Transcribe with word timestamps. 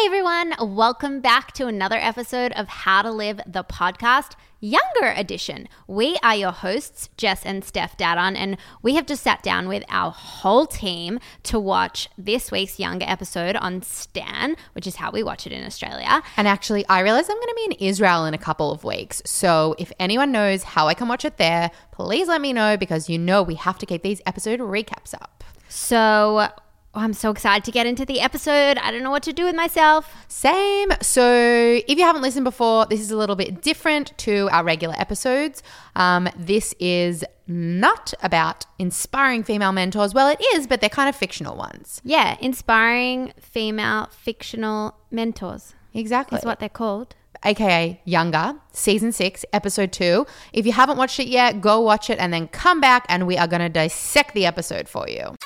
Hey 0.00 0.06
everyone, 0.06 0.54
welcome 0.76 1.20
back 1.20 1.52
to 1.52 1.66
another 1.66 1.98
episode 1.98 2.52
of 2.52 2.68
How 2.68 3.02
to 3.02 3.10
Live 3.10 3.38
the 3.46 3.62
podcast, 3.62 4.32
Younger 4.58 5.12
Edition. 5.14 5.68
We 5.86 6.16
are 6.22 6.34
your 6.34 6.52
hosts, 6.52 7.10
Jess 7.18 7.44
and 7.44 7.62
Steph 7.62 7.98
Dadon, 7.98 8.34
and 8.34 8.56
we 8.80 8.94
have 8.94 9.04
just 9.04 9.22
sat 9.22 9.42
down 9.42 9.68
with 9.68 9.84
our 9.90 10.10
whole 10.10 10.64
team 10.64 11.20
to 11.42 11.60
watch 11.60 12.08
this 12.16 12.50
week's 12.50 12.80
Younger 12.80 13.04
episode 13.06 13.56
on 13.56 13.82
Stan, 13.82 14.56
which 14.72 14.86
is 14.86 14.96
how 14.96 15.10
we 15.10 15.22
watch 15.22 15.46
it 15.46 15.52
in 15.52 15.66
Australia. 15.66 16.22
And 16.38 16.48
actually, 16.48 16.88
I 16.88 17.00
realize 17.00 17.28
I'm 17.28 17.36
going 17.36 17.48
to 17.48 17.54
be 17.56 17.74
in 17.74 17.86
Israel 17.86 18.24
in 18.24 18.32
a 18.32 18.38
couple 18.38 18.72
of 18.72 18.84
weeks. 18.84 19.20
So 19.26 19.74
if 19.78 19.92
anyone 20.00 20.32
knows 20.32 20.62
how 20.62 20.88
I 20.88 20.94
can 20.94 21.08
watch 21.08 21.26
it 21.26 21.36
there, 21.36 21.70
please 21.90 22.26
let 22.26 22.40
me 22.40 22.54
know 22.54 22.78
because 22.78 23.10
you 23.10 23.18
know 23.18 23.42
we 23.42 23.56
have 23.56 23.76
to 23.76 23.84
keep 23.84 24.02
these 24.02 24.22
episode 24.24 24.60
recaps 24.60 25.12
up. 25.12 25.44
So 25.68 26.48
Oh, 26.92 27.00
I'm 27.00 27.12
so 27.12 27.30
excited 27.30 27.62
to 27.64 27.70
get 27.70 27.86
into 27.86 28.04
the 28.04 28.20
episode. 28.20 28.76
I 28.78 28.90
don't 28.90 29.04
know 29.04 29.12
what 29.12 29.22
to 29.22 29.32
do 29.32 29.44
with 29.44 29.54
myself. 29.54 30.12
Same. 30.26 30.90
So, 31.00 31.22
if 31.86 31.96
you 31.96 32.02
haven't 32.02 32.22
listened 32.22 32.42
before, 32.42 32.84
this 32.86 33.00
is 33.00 33.12
a 33.12 33.16
little 33.16 33.36
bit 33.36 33.62
different 33.62 34.12
to 34.18 34.48
our 34.50 34.64
regular 34.64 34.96
episodes. 34.98 35.62
Um, 35.94 36.28
this 36.36 36.74
is 36.80 37.24
not 37.46 38.12
about 38.24 38.66
inspiring 38.80 39.44
female 39.44 39.70
mentors. 39.70 40.14
Well, 40.14 40.26
it 40.28 40.40
is, 40.54 40.66
but 40.66 40.80
they're 40.80 40.90
kind 40.90 41.08
of 41.08 41.14
fictional 41.14 41.56
ones. 41.56 42.00
Yeah, 42.04 42.36
inspiring 42.40 43.34
female 43.40 44.08
fictional 44.10 44.96
mentors 45.12 45.74
Exactly. 45.94 46.38
is 46.38 46.44
what 46.44 46.58
they're 46.58 46.68
called. 46.68 47.14
aka 47.44 48.00
Younger, 48.04 48.56
season 48.72 49.12
six, 49.12 49.44
episode 49.52 49.92
two. 49.92 50.26
If 50.52 50.66
you 50.66 50.72
haven't 50.72 50.96
watched 50.96 51.20
it 51.20 51.28
yet, 51.28 51.60
go 51.60 51.78
watch 51.80 52.10
it 52.10 52.18
and 52.18 52.32
then 52.32 52.48
come 52.48 52.80
back 52.80 53.06
and 53.08 53.28
we 53.28 53.36
are 53.36 53.46
going 53.46 53.62
to 53.62 53.68
dissect 53.68 54.34
the 54.34 54.44
episode 54.44 54.88
for 54.88 55.08
you. 55.08 55.36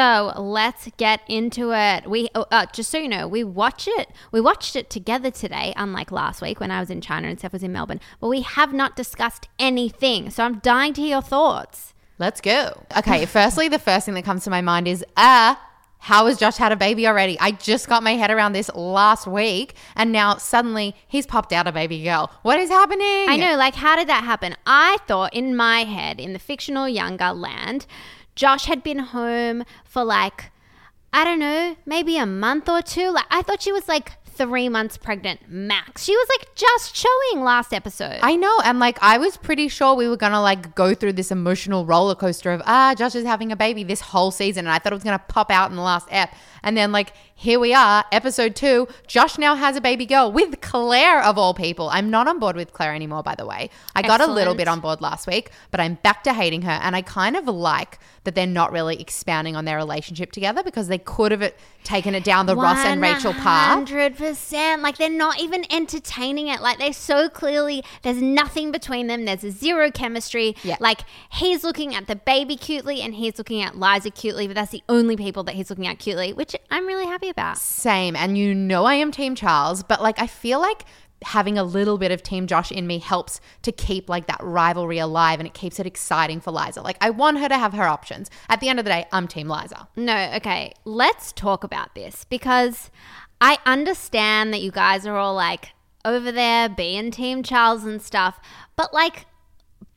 So 0.00 0.32
let's 0.36 0.88
get 0.98 1.20
into 1.28 1.72
it. 1.72 2.08
We 2.08 2.28
oh, 2.34 2.46
uh, 2.52 2.66
just 2.72 2.90
so 2.90 2.98
you 2.98 3.08
know, 3.08 3.26
we 3.26 3.42
watch 3.42 3.88
it. 3.88 4.08
We 4.30 4.40
watched 4.40 4.76
it 4.76 4.88
together 4.88 5.30
today, 5.30 5.74
unlike 5.76 6.12
last 6.12 6.40
week 6.40 6.60
when 6.60 6.70
I 6.70 6.78
was 6.78 6.90
in 6.90 7.00
China 7.00 7.26
and 7.26 7.38
Steph 7.38 7.52
was 7.52 7.64
in 7.64 7.72
Melbourne. 7.72 8.00
But 8.20 8.28
we 8.28 8.42
have 8.42 8.72
not 8.72 8.94
discussed 8.94 9.48
anything. 9.58 10.30
So 10.30 10.44
I'm 10.44 10.60
dying 10.60 10.92
to 10.94 11.00
hear 11.00 11.10
your 11.10 11.22
thoughts. 11.22 11.92
Let's 12.18 12.40
go. 12.40 12.84
Okay, 12.96 13.26
firstly, 13.38 13.68
the 13.68 13.80
first 13.80 14.06
thing 14.06 14.14
that 14.14 14.24
comes 14.24 14.44
to 14.44 14.50
my 14.50 14.60
mind 14.60 14.86
is, 14.86 15.04
ah, 15.16 15.60
how 16.00 16.26
has 16.26 16.38
Josh 16.38 16.56
had 16.56 16.72
a 16.72 16.76
baby 16.76 17.06
already? 17.06 17.38
I 17.38 17.52
just 17.52 17.88
got 17.88 18.02
my 18.02 18.12
head 18.12 18.30
around 18.30 18.52
this 18.52 18.70
last 18.74 19.26
week 19.26 19.74
and 19.94 20.10
now 20.10 20.36
suddenly 20.36 20.96
he's 21.06 21.26
popped 21.26 21.52
out 21.52 21.66
a 21.66 21.72
baby 21.72 22.02
girl. 22.02 22.30
What 22.42 22.58
is 22.58 22.70
happening? 22.70 23.28
I 23.28 23.36
know, 23.36 23.56
like, 23.56 23.74
how 23.74 23.96
did 23.96 24.08
that 24.08 24.24
happen? 24.24 24.56
I 24.66 24.96
thought 25.06 25.34
in 25.34 25.54
my 25.54 25.84
head, 25.84 26.18
in 26.18 26.32
the 26.32 26.38
fictional 26.38 26.88
younger 26.88 27.32
land, 27.32 27.86
Josh 28.34 28.64
had 28.64 28.82
been 28.82 28.98
home 28.98 29.64
for 29.84 30.02
like, 30.02 30.50
I 31.12 31.24
don't 31.24 31.38
know, 31.38 31.76
maybe 31.84 32.16
a 32.16 32.26
month 32.26 32.68
or 32.68 32.80
two. 32.80 33.10
Like, 33.10 33.26
I 33.30 33.42
thought 33.42 33.60
she 33.60 33.72
was 33.72 33.86
like 33.86 34.12
three 34.40 34.70
months 34.70 34.96
pregnant 34.96 35.40
max. 35.48 36.04
She 36.04 36.16
was 36.16 36.26
like 36.38 36.54
just 36.54 36.96
showing 36.96 37.44
last 37.44 37.74
episode. 37.74 38.20
I 38.22 38.36
know. 38.36 38.60
And 38.64 38.78
like, 38.78 38.98
I 39.02 39.18
was 39.18 39.36
pretty 39.36 39.68
sure 39.68 39.94
we 39.94 40.08
were 40.08 40.16
going 40.16 40.32
to 40.32 40.40
like 40.40 40.74
go 40.74 40.94
through 40.94 41.12
this 41.12 41.30
emotional 41.30 41.84
roller 41.84 42.14
coaster 42.14 42.50
of, 42.50 42.62
ah, 42.64 42.94
Josh 42.96 43.14
is 43.14 43.26
having 43.26 43.52
a 43.52 43.56
baby 43.56 43.84
this 43.84 44.00
whole 44.00 44.30
season. 44.30 44.64
And 44.64 44.72
I 44.72 44.78
thought 44.78 44.94
it 44.94 44.96
was 44.96 45.04
going 45.04 45.18
to 45.18 45.24
pop 45.26 45.50
out 45.50 45.68
in 45.68 45.76
the 45.76 45.82
last 45.82 46.08
ep. 46.10 46.34
And 46.62 46.74
then 46.74 46.90
like, 46.90 47.12
here 47.34 47.58
we 47.58 47.72
are, 47.74 48.04
episode 48.12 48.54
two. 48.54 48.86
Josh 49.06 49.38
now 49.38 49.54
has 49.54 49.76
a 49.76 49.80
baby 49.80 50.04
girl 50.04 50.30
with 50.30 50.60
Claire, 50.60 51.22
of 51.22 51.38
all 51.38 51.54
people. 51.54 51.88
I'm 51.90 52.10
not 52.10 52.28
on 52.28 52.38
board 52.38 52.54
with 52.54 52.72
Claire 52.72 52.94
anymore, 52.94 53.22
by 53.22 53.34
the 53.34 53.46
way. 53.46 53.70
I 53.94 54.00
Excellent. 54.00 54.06
got 54.06 54.28
a 54.28 54.32
little 54.32 54.54
bit 54.54 54.68
on 54.68 54.80
board 54.80 55.00
last 55.00 55.26
week, 55.26 55.50
but 55.70 55.80
I'm 55.80 55.94
back 55.94 56.22
to 56.24 56.34
hating 56.34 56.62
her. 56.62 56.70
And 56.82 56.94
I 56.94 57.02
kind 57.02 57.36
of 57.36 57.46
like 57.46 57.98
that 58.24 58.34
they're 58.34 58.46
not 58.46 58.72
really 58.72 59.00
expanding 59.00 59.56
on 59.56 59.64
their 59.64 59.78
relationship 59.78 60.32
together 60.32 60.62
because 60.62 60.88
they 60.88 60.98
could 60.98 61.32
have 61.32 61.54
taken 61.82 62.14
it 62.14 62.24
down 62.24 62.44
the 62.44 62.54
Ross 62.54 62.84
and 62.84 63.00
Rachel 63.00 63.32
path 63.32 63.78
understand. 64.30 64.82
Like, 64.82 64.96
they're 64.96 65.10
not 65.10 65.40
even 65.40 65.64
entertaining 65.70 66.48
it. 66.48 66.60
Like, 66.60 66.78
they 66.78 66.92
so 66.92 67.28
clearly, 67.28 67.82
there's 68.02 68.22
nothing 68.22 68.70
between 68.72 69.08
them. 69.08 69.24
There's 69.24 69.40
zero 69.40 69.90
chemistry. 69.90 70.56
Yeah. 70.62 70.76
Like, 70.80 71.00
he's 71.32 71.64
looking 71.64 71.94
at 71.94 72.06
the 72.06 72.16
baby 72.16 72.56
cutely 72.56 73.02
and 73.02 73.14
he's 73.14 73.38
looking 73.38 73.62
at 73.62 73.76
Liza 73.76 74.10
cutely, 74.10 74.46
but 74.46 74.54
that's 74.54 74.72
the 74.72 74.82
only 74.88 75.16
people 75.16 75.42
that 75.44 75.54
he's 75.54 75.68
looking 75.68 75.86
at 75.86 75.98
cutely, 75.98 76.32
which 76.32 76.54
I'm 76.70 76.86
really 76.86 77.06
happy 77.06 77.28
about. 77.28 77.58
Same. 77.58 78.16
And 78.16 78.38
you 78.38 78.54
know, 78.54 78.84
I 78.84 78.94
am 78.94 79.10
Team 79.10 79.34
Charles, 79.34 79.82
but 79.82 80.02
like, 80.02 80.20
I 80.20 80.26
feel 80.26 80.60
like 80.60 80.84
having 81.22 81.58
a 81.58 81.64
little 81.64 81.98
bit 81.98 82.10
of 82.10 82.22
Team 82.22 82.46
Josh 82.46 82.72
in 82.72 82.86
me 82.86 82.98
helps 82.98 83.42
to 83.60 83.72
keep 83.72 84.08
like 84.08 84.26
that 84.26 84.40
rivalry 84.40 84.98
alive 84.98 85.38
and 85.38 85.46
it 85.46 85.52
keeps 85.52 85.78
it 85.78 85.86
exciting 85.86 86.40
for 86.40 86.50
Liza. 86.50 86.80
Like 86.80 86.96
I 87.02 87.10
want 87.10 87.38
her 87.40 87.48
to 87.48 87.58
have 87.58 87.74
her 87.74 87.84
options. 87.84 88.30
At 88.48 88.60
the 88.60 88.70
end 88.70 88.78
of 88.78 88.86
the 88.86 88.90
day, 88.90 89.04
I'm 89.12 89.28
Team 89.28 89.46
Liza. 89.46 89.86
No, 89.96 90.32
okay. 90.36 90.72
Let's 90.86 91.32
talk 91.32 91.62
about 91.62 91.94
this 91.94 92.24
because 92.24 92.90
I 93.40 93.58
understand 93.64 94.52
that 94.52 94.60
you 94.60 94.70
guys 94.70 95.06
are 95.06 95.16
all 95.16 95.34
like 95.34 95.70
over 96.04 96.30
there 96.32 96.68
being 96.68 97.10
Team 97.10 97.42
Charles 97.42 97.84
and 97.84 98.00
stuff, 98.00 98.40
but 98.76 98.92
like 98.92 99.26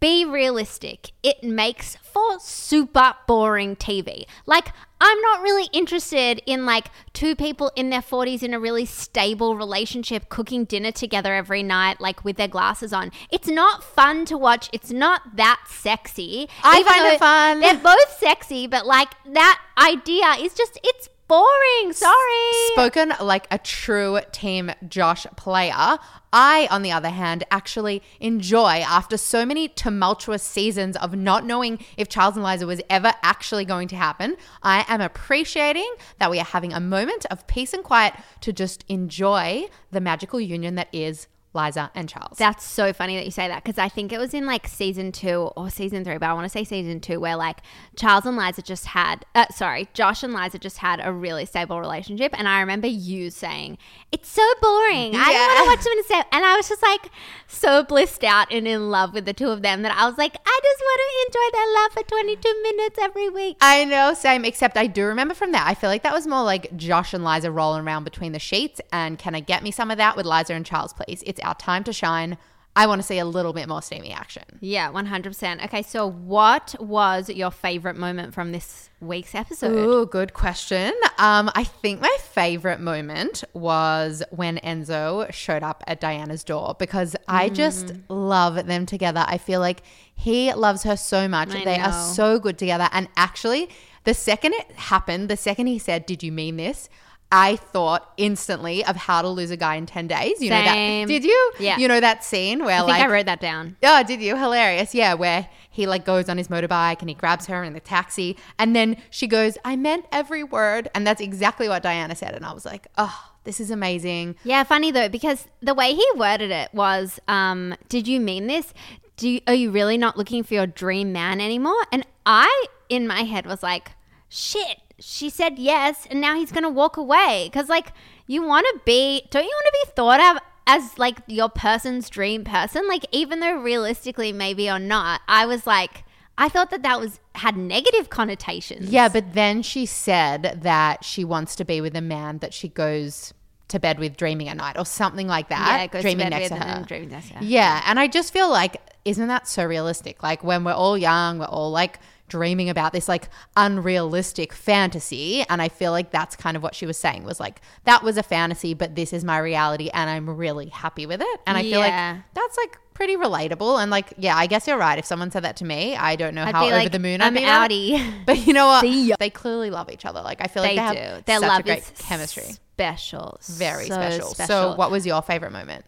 be 0.04 0.26
realistic. 0.26 1.12
It 1.24 1.46
makes 1.46 1.96
for 1.96 2.38
super 2.42 3.14
boring 3.26 3.78
TV. 3.78 4.26
Like, 4.46 4.68
I'm 5.00 5.22
not 5.22 5.42
really 5.42 5.70
interested 5.72 6.42
in 6.46 6.66
like 6.66 6.88
two 7.14 7.38
people 7.38 7.72
in 7.78 7.90
their 7.90 8.02
40s 8.02 8.44
in 8.44 8.54
a 8.54 8.60
really 8.60 8.86
stable 8.86 9.56
relationship 9.56 10.28
cooking 10.28 10.66
dinner 10.66 10.92
together 10.92 11.34
every 11.34 11.64
night, 11.64 12.02
like 12.02 12.26
with 12.26 12.36
their 12.36 12.50
glasses 12.50 12.92
on. 12.92 13.14
It's 13.32 13.48
not 13.48 13.82
fun 13.82 14.26
to 14.26 14.38
watch. 14.38 14.70
It's 14.74 14.92
not 14.92 15.38
that 15.38 15.62
sexy. 15.70 16.50
I 16.66 16.82
Even 16.82 16.92
find 16.92 17.06
it 17.06 17.20
fun. 17.20 17.60
They're 17.62 17.78
both 17.78 18.18
sexy, 18.20 18.68
but 18.68 18.86
like 18.86 19.08
that 19.32 19.62
idea 19.78 20.36
is 20.38 20.54
just, 20.54 20.78
it's 20.84 21.08
boring. 21.28 21.94
Sorry. 21.94 22.52
Spoken 22.74 23.14
like 23.22 23.48
a 23.52 23.58
true 23.58 24.20
Team 24.32 24.72
Josh 24.88 25.26
player. 25.36 25.98
I, 26.36 26.68
on 26.72 26.82
the 26.82 26.92
other 26.92 27.10
hand, 27.10 27.44
actually 27.52 28.02
enjoy 28.20 28.84
after 28.88 29.18
so 29.18 29.46
many 29.46 29.68
tumultuous 29.68 30.44
seasons 30.44 30.98
of 30.98 31.16
not 31.16 31.46
knowing 31.46 31.80
if 31.98 32.10
Charles 32.10 32.36
and 32.36 32.44
Liza 32.44 32.66
was 32.66 32.82
ever 32.90 33.14
actually 33.22 33.66
going 33.66 33.88
to 33.90 33.96
happen. 33.96 34.36
I 34.64 34.86
am 34.88 35.02
appreciating 35.02 35.92
that 36.20 36.32
we 36.32 36.40
are 36.40 36.46
having 36.46 36.74
a 36.74 36.80
moment 36.80 37.26
of 37.30 37.46
peace 37.48 37.74
and 37.74 37.84
quiet 37.84 38.14
to 38.42 38.52
just 38.52 38.84
enjoy 38.88 39.66
the 39.92 40.02
magical 40.02 40.40
union 40.40 40.76
that 40.76 40.90
is 40.92 41.28
Liza 41.54 41.92
and 41.94 42.10
Charles. 42.10 42.38
That's 42.38 42.64
so 42.64 42.94
funny 42.94 43.16
that 43.16 43.26
you 43.26 43.32
say 43.32 43.48
that 43.48 43.64
because 43.64 43.78
I 43.78 43.90
think 43.90 44.12
it 44.12 44.18
was 44.18 44.34
in 44.34 44.46
like 44.46 44.68
season 44.68 45.12
two 45.12 45.52
or 45.56 45.70
season 45.70 46.04
three, 46.04 46.18
but 46.18 46.28
I 46.28 46.34
want 46.34 46.46
to 46.46 46.50
say 46.50 46.64
season 46.64 47.00
two 47.00 47.20
where 47.20 47.36
like 47.36 47.60
Charles 47.96 48.26
and 48.26 48.36
Liza 48.36 48.62
just 48.62 48.88
had, 48.88 49.26
uh, 49.36 49.46
sorry, 49.54 49.88
Josh 49.94 50.24
and 50.24 50.34
Liza 50.34 50.60
just 50.60 50.80
had 50.80 51.00
a 51.04 51.12
really 51.12 51.46
stable 51.46 51.80
relationship. 51.80 52.38
And 52.38 52.48
I 52.48 52.60
remember 52.60 52.88
you 52.88 53.30
saying, 53.30 53.78
it's 54.12 54.30
so 54.30 54.48
boring. 54.62 55.16
I 55.16 55.26
don't 55.26 55.48
want 55.48 55.58
to 55.58 55.70
watch 55.70 55.84
them 55.84 55.94
in 55.98 56.04
stable. 56.04 56.30
And 56.32 56.46
I 56.46 56.58
was 56.58 56.70
just 56.70 56.82
like 56.82 57.10
so 57.48 57.84
blissed 57.84 58.24
out 58.24 58.52
and 58.52 58.68
in 58.68 58.90
love 58.90 59.14
with 59.14 59.26
the 59.26 59.34
two 59.34 59.50
of 59.50 59.62
them 59.62 59.84
that 59.84 59.96
I 59.96 60.08
was 60.08 60.18
like, 60.18 60.36
I 60.36 60.60
just 60.64 60.82
want 60.82 61.02
to 61.02 61.28
enjoy 61.28 61.58
their 61.58 61.74
love 61.74 61.92
for 61.94 62.04
22 62.04 62.62
minutes 62.64 63.00
every 63.00 63.30
week. 63.30 63.58
I 63.62 63.86
know, 63.86 64.14
same, 64.14 64.46
except 64.46 64.78
I 64.78 64.88
do 64.88 65.06
remember 65.06 65.34
from 65.34 65.52
that. 65.52 65.68
I 65.68 65.76
feel 65.76 65.90
like 65.90 66.04
that 66.04 66.14
was 66.14 66.26
more 66.26 66.44
like 66.44 66.76
Josh 66.76 67.14
and 67.14 67.24
Liza 67.24 67.52
rolling 67.52 67.86
around 67.86 68.04
between 68.04 68.32
the 68.32 68.40
sheets. 68.40 68.82
And 68.92 69.20
can 69.20 69.36
I 69.36 69.40
get 69.40 69.64
me 69.64 69.72
some 69.72 69.92
of 69.92 69.98
that 69.98 70.18
with 70.18 70.26
Liza 70.26 70.54
and 70.54 70.66
Charles, 70.66 70.94
please? 70.94 71.24
It's 71.26 71.40
our 71.44 71.56
time 71.56 71.84
to 71.86 71.94
shine. 71.94 72.38
I 72.76 72.88
want 72.88 73.02
to 73.02 73.08
see 73.08 73.20
a 73.20 73.26
little 73.26 73.54
bit 73.54 73.70
more 73.70 73.84
steamy 73.84 74.12
action. 74.12 74.44
Yeah, 74.60 74.92
100%. 74.92 75.64
Okay, 75.66 75.84
so 75.84 76.10
what 76.10 76.76
was 76.80 77.30
your 77.30 77.52
favorite 77.52 77.96
moment 77.96 78.34
from 78.34 78.52
this 78.52 78.90
week's 79.00 79.36
episode? 79.36 79.78
Ooh, 79.78 80.08
good 80.08 80.34
question. 80.34 80.92
Um, 81.20 81.52
I 81.54 81.66
think 81.66 82.02
my 82.02 82.18
favorite 82.20 82.80
moment 82.80 83.44
was 83.54 84.24
when 84.32 84.58
Enzo 84.60 85.32
showed 85.32 85.62
up 85.62 85.84
at 85.86 86.02
Diana's 86.02 86.44
door 86.44 86.76
because 86.80 87.16
I 87.28 87.50
just 87.50 87.94
love 88.10 88.66
them 88.66 88.88
together. 88.88 89.24
I 89.28 89.38
feel 89.38 89.60
like 89.60 89.84
he 90.16 90.52
loves 90.54 90.82
her 90.82 90.98
so 90.98 91.28
much. 91.28 91.54
I 91.54 91.64
they 91.64 91.80
are 91.80 91.94
so 91.94 92.40
good 92.40 92.58
together. 92.58 92.90
And 92.92 93.08
actually, 93.16 93.70
the 94.04 94.16
second 94.16 94.54
it 94.54 94.72
happened, 94.72 95.30
the 95.30 95.38
second 95.38 95.68
he 95.68 95.78
said, 95.78 96.08
Did 96.08 96.24
you 96.24 96.32
mean 96.32 96.58
this? 96.58 96.90
I 97.36 97.56
thought 97.56 98.14
instantly 98.18 98.86
of 98.86 98.96
how 98.96 99.24
to 99.24 99.28
lose 99.28 99.50
a 99.50 99.58
guy 99.58 99.74
in 99.76 99.88
10 99.88 100.08
days. 100.08 100.40
You 100.40 100.52
know 100.52 100.62
that? 100.62 101.08
Did 101.08 101.24
you? 101.24 101.52
Yeah. 101.60 101.80
You 101.80 101.88
know 101.88 102.00
that 102.00 102.24
scene 102.24 102.64
where 102.64 102.76
I 102.76 102.80
think 102.80 102.90
like 102.90 103.02
I 103.02 103.08
wrote 103.08 103.26
that 103.26 103.42
down. 103.42 103.76
Oh, 103.82 104.04
did 104.04 104.22
you? 104.22 104.38
Hilarious. 104.38 104.94
Yeah, 104.94 105.16
where 105.16 105.50
he 105.72 105.88
like 105.88 106.06
goes 106.06 106.30
on 106.30 106.38
his 106.38 106.50
motorbike 106.50 107.00
and 107.00 107.10
he 107.10 107.16
grabs 107.16 107.48
her 107.48 107.64
in 107.64 107.74
the 107.74 107.80
taxi 107.80 108.38
and 108.60 108.76
then 108.76 108.98
she 109.10 109.26
goes, 109.26 109.58
I 109.66 109.76
meant 109.76 110.06
every 110.12 110.44
word. 110.44 110.90
And 110.94 111.08
that's 111.08 111.22
exactly 111.22 111.68
what 111.68 111.82
Diana 111.82 112.16
said. 112.16 112.36
And 112.36 112.46
I 112.46 112.54
was 112.54 112.66
like, 112.66 112.86
oh, 113.00 113.32
this 113.46 113.60
is 113.60 113.72
amazing. 113.72 114.36
Yeah, 114.44 114.64
funny 114.64 114.92
though, 114.92 115.10
because 115.10 115.48
the 115.60 115.74
way 115.74 115.96
he 115.96 116.06
worded 116.16 116.52
it 116.52 116.72
was, 116.72 117.20
um, 117.28 117.76
"Did 117.90 118.08
you 118.08 118.20
mean 118.20 118.46
this? 118.46 118.74
Do 119.18 119.28
you, 119.28 119.42
are 119.48 119.54
you 119.56 119.72
really 119.72 119.98
not 119.98 120.18
looking 120.18 120.44
for 120.44 120.54
your 120.54 120.68
dream 120.68 121.12
man 121.12 121.42
anymore?" 121.42 121.84
And 121.92 122.06
I, 122.26 122.66
in 122.90 123.06
my 123.06 123.24
head, 123.24 123.46
was 123.46 123.62
like, 123.64 123.92
"Shit." 124.30 124.78
She 125.06 125.30
said 125.30 125.60
yes, 125.60 126.08
and 126.10 126.22
now 126.22 126.36
he's 126.36 126.54
gonna 126.54 126.70
walk 126.70 126.96
away 126.96 127.50
because, 127.52 127.68
like, 127.68 127.92
you 128.26 128.42
want 128.42 128.66
to 128.74 128.80
be, 128.86 129.28
don't 129.30 129.44
you 129.44 129.50
want 129.50 129.66
to 129.66 129.86
be 129.86 129.92
thought 129.96 130.22
of 130.22 130.42
as 130.66 130.98
like 130.98 131.18
your 131.28 131.50
person's 131.50 132.10
dream 132.10 132.46
person? 132.46 132.88
Like, 132.88 133.06
even 133.12 133.42
though 133.42 133.58
realistically, 133.58 134.32
maybe 134.32 134.70
or 134.70 134.80
not, 134.80 135.20
I 135.28 135.46
was 135.46 135.68
like, 135.68 136.06
I 136.38 136.48
thought 136.48 136.70
that 136.72 136.84
that 136.84 137.02
was 137.02 137.20
had 137.36 137.58
negative 137.58 138.10
connotations. 138.10 138.90
Yeah, 138.90 139.10
but 139.10 139.34
then 139.34 139.62
she 139.62 139.86
said 139.86 140.60
that 140.64 141.04
she 141.04 141.26
wants 141.26 141.58
to 141.58 141.66
be 141.66 141.82
with 141.82 141.98
a 141.98 142.02
man 142.02 142.38
that 142.38 142.54
she 142.54 142.70
goes 142.70 143.34
to 143.68 143.80
bed 143.80 144.00
with 144.00 144.16
dreaming 144.16 144.48
at 144.48 144.56
night 144.56 144.78
or 144.78 144.86
something 144.86 145.28
like 145.28 145.50
that. 145.50 145.80
yeah, 145.82 145.88
goes 145.88 146.02
dreaming 146.02 146.28
to 146.28 146.30
bed 146.32 146.40
next 146.40 146.52
with 146.52 146.62
to 146.62 146.68
her. 146.68 146.86
Dreaming 146.86 147.10
next 147.10 147.28
to 147.28 147.34
her. 147.36 147.44
Yeah, 147.44 147.84
and 147.86 148.00
I 148.00 148.08
just 148.08 148.32
feel 148.32 148.50
like 148.50 148.78
isn't 149.04 149.28
that 149.28 149.50
so 149.50 149.66
realistic? 149.66 150.24
Like 150.24 150.44
when 150.44 150.64
we're 150.64 150.72
all 150.72 150.98
young, 150.98 151.40
we're 151.40 151.46
all 151.46 151.72
like 151.72 152.00
dreaming 152.34 152.68
about 152.68 152.94
this 152.94 153.08
like 153.08 153.30
unrealistic 153.56 154.54
fantasy 154.54 155.46
and 155.50 155.62
I 155.62 155.70
feel 155.70 155.92
like 155.92 156.10
that's 156.10 156.36
kind 156.36 156.58
of 156.58 156.64
what 156.64 156.74
she 156.74 156.88
was 156.88 156.98
saying 156.98 157.26
was 157.26 157.40
like 157.40 157.62
that 157.84 158.02
was 158.02 158.18
a 158.18 158.24
fantasy 158.24 158.74
but 158.74 158.96
this 158.96 159.14
is 159.14 159.24
my 159.24 159.38
reality 159.38 159.92
and 159.94 160.10
I'm 160.10 160.28
really 160.28 160.66
happy 160.70 161.06
with 161.06 161.22
it. 161.22 161.40
And 161.46 161.56
I 161.56 161.62
feel 161.62 161.80
like 161.80 162.24
that's 162.34 162.58
like 162.58 162.80
pretty 162.96 163.16
relatable 163.16 163.80
and 163.80 163.92
like 163.92 164.14
yeah, 164.18 164.36
I 164.36 164.48
guess 164.48 164.66
you're 164.66 164.80
right. 164.80 164.98
If 164.98 165.06
someone 165.06 165.30
said 165.30 165.44
that 165.44 165.58
to 165.58 165.66
me, 165.66 165.96
I 165.96 166.16
don't 166.16 166.34
know 166.34 166.44
I'd 166.44 166.56
how 166.56 166.66
over 166.66 166.76
like, 166.76 166.92
the 166.92 166.98
moon 166.98 167.22
I'm 167.22 167.36
outie. 167.36 168.02
But 168.26 168.48
you 168.48 168.54
know 168.54 168.66
what? 168.66 168.82
They 168.82 169.30
clearly 169.30 169.70
love 169.70 169.92
each 169.92 170.06
other. 170.06 170.22
Like 170.22 170.42
I 170.42 170.48
feel 170.48 170.64
like 170.64 170.72
they 170.72 170.76
they, 170.78 170.82
have 170.82 171.18
do. 171.20 171.24
Their 171.28 171.40
such 171.40 171.48
love 171.48 171.60
a 171.60 171.64
great 171.64 171.78
is 171.80 171.92
chemistry. 172.00 172.56
Special. 172.74 173.38
Very 173.44 173.86
So 173.86 173.94
special. 173.94 174.34
So 174.34 174.76
what 174.76 174.90
was 174.90 175.06
your 175.06 175.22
favorite 175.22 175.52
moment? 175.52 175.86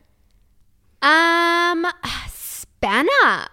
Um, 1.02 1.88
Spanner. 2.30 3.48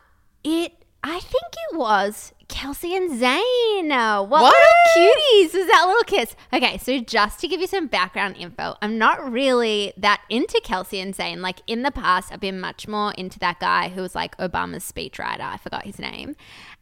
It. 0.44 0.74
I 1.04 1.18
think 1.18 1.44
it 1.70 1.76
was 1.76 2.32
Kelsey 2.48 2.94
and 2.96 3.18
Zane. 3.18 3.88
What, 3.88 4.28
What? 4.28 4.54
cuties 4.96 5.54
was 5.54 5.66
that 5.66 5.84
little 5.86 6.04
kiss? 6.04 6.36
Okay, 6.52 6.78
so 6.78 7.00
just 7.00 7.40
to 7.40 7.48
give 7.48 7.60
you 7.60 7.66
some 7.66 7.86
background 7.88 8.36
info, 8.36 8.76
I'm 8.80 8.98
not 8.98 9.32
really 9.32 9.92
that 9.96 10.20
into 10.28 10.60
Kelsey 10.62 11.00
and 11.00 11.14
Zane. 11.14 11.42
Like 11.42 11.60
in 11.66 11.82
the 11.82 11.90
past, 11.90 12.32
I've 12.32 12.40
been 12.40 12.60
much 12.60 12.86
more 12.86 13.12
into 13.12 13.38
that 13.40 13.58
guy 13.58 13.88
who 13.88 14.00
was 14.00 14.14
like 14.14 14.36
Obama's 14.38 14.90
speechwriter. 14.90 15.40
I 15.40 15.56
forgot 15.56 15.84
his 15.84 15.98
name, 15.98 16.36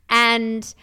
and. 0.09 0.75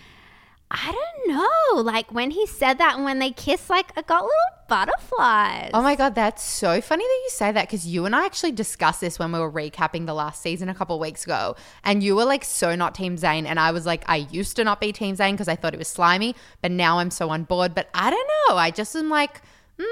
I 0.70 0.92
don't 0.92 1.34
know. 1.34 1.82
Like 1.82 2.12
when 2.12 2.32
he 2.32 2.46
said 2.46 2.78
that 2.80 2.96
and 2.96 3.06
when 3.06 3.20
they 3.20 3.32
kissed, 3.32 3.70
like 3.70 3.98
I 3.98 4.02
got 4.02 4.24
little 4.24 4.34
butterflies. 4.68 5.72
Oh 5.74 5.82
my 5.82 5.96
god, 5.96 6.14
that's 6.14 6.44
so 6.44 6.82
funny 6.82 7.06
that 7.06 7.22
you 7.24 7.30
say 7.30 7.52
that 7.54 7.68
because 7.68 7.88
you 7.88 8.06
and 8.06 8.14
I 8.14 8.26
actually 8.26 8.52
discussed 8.52 9.00
this 9.00 9.18
when 9.18 9.32
we 9.32 9.40
were 9.40 9.52
recapping 9.52 10.06
the 10.06 10.14
last 10.14 10.42
season 10.42 10.68
a 10.68 10.76
couple 10.76 11.00
weeks 11.00 11.24
ago, 11.24 11.56
and 11.86 12.04
you 12.04 12.18
were 12.18 12.26
like 12.26 12.44
so 12.44 12.76
not 12.76 12.96
Team 12.96 13.18
Zane, 13.18 13.46
and 13.46 13.60
I 13.60 13.72
was 13.72 13.86
like, 13.86 14.04
I 14.08 14.28
used 14.30 14.58
to 14.58 14.66
not 14.66 14.82
be 14.82 14.92
Team 14.92 15.16
Zane 15.16 15.36
because 15.36 15.48
I 15.48 15.56
thought 15.56 15.74
it 15.74 15.78
was 15.78 15.88
slimy, 15.88 16.36
but 16.62 16.72
now 16.72 17.00
I'm 17.00 17.12
so 17.12 17.30
on 17.30 17.46
board. 17.46 17.74
But 17.74 17.90
I 17.94 18.10
don't 18.10 18.28
know. 18.50 18.58
I 18.58 18.72
just 18.72 18.94
am 18.94 19.10
like, 19.10 19.42
mm, 19.80 19.86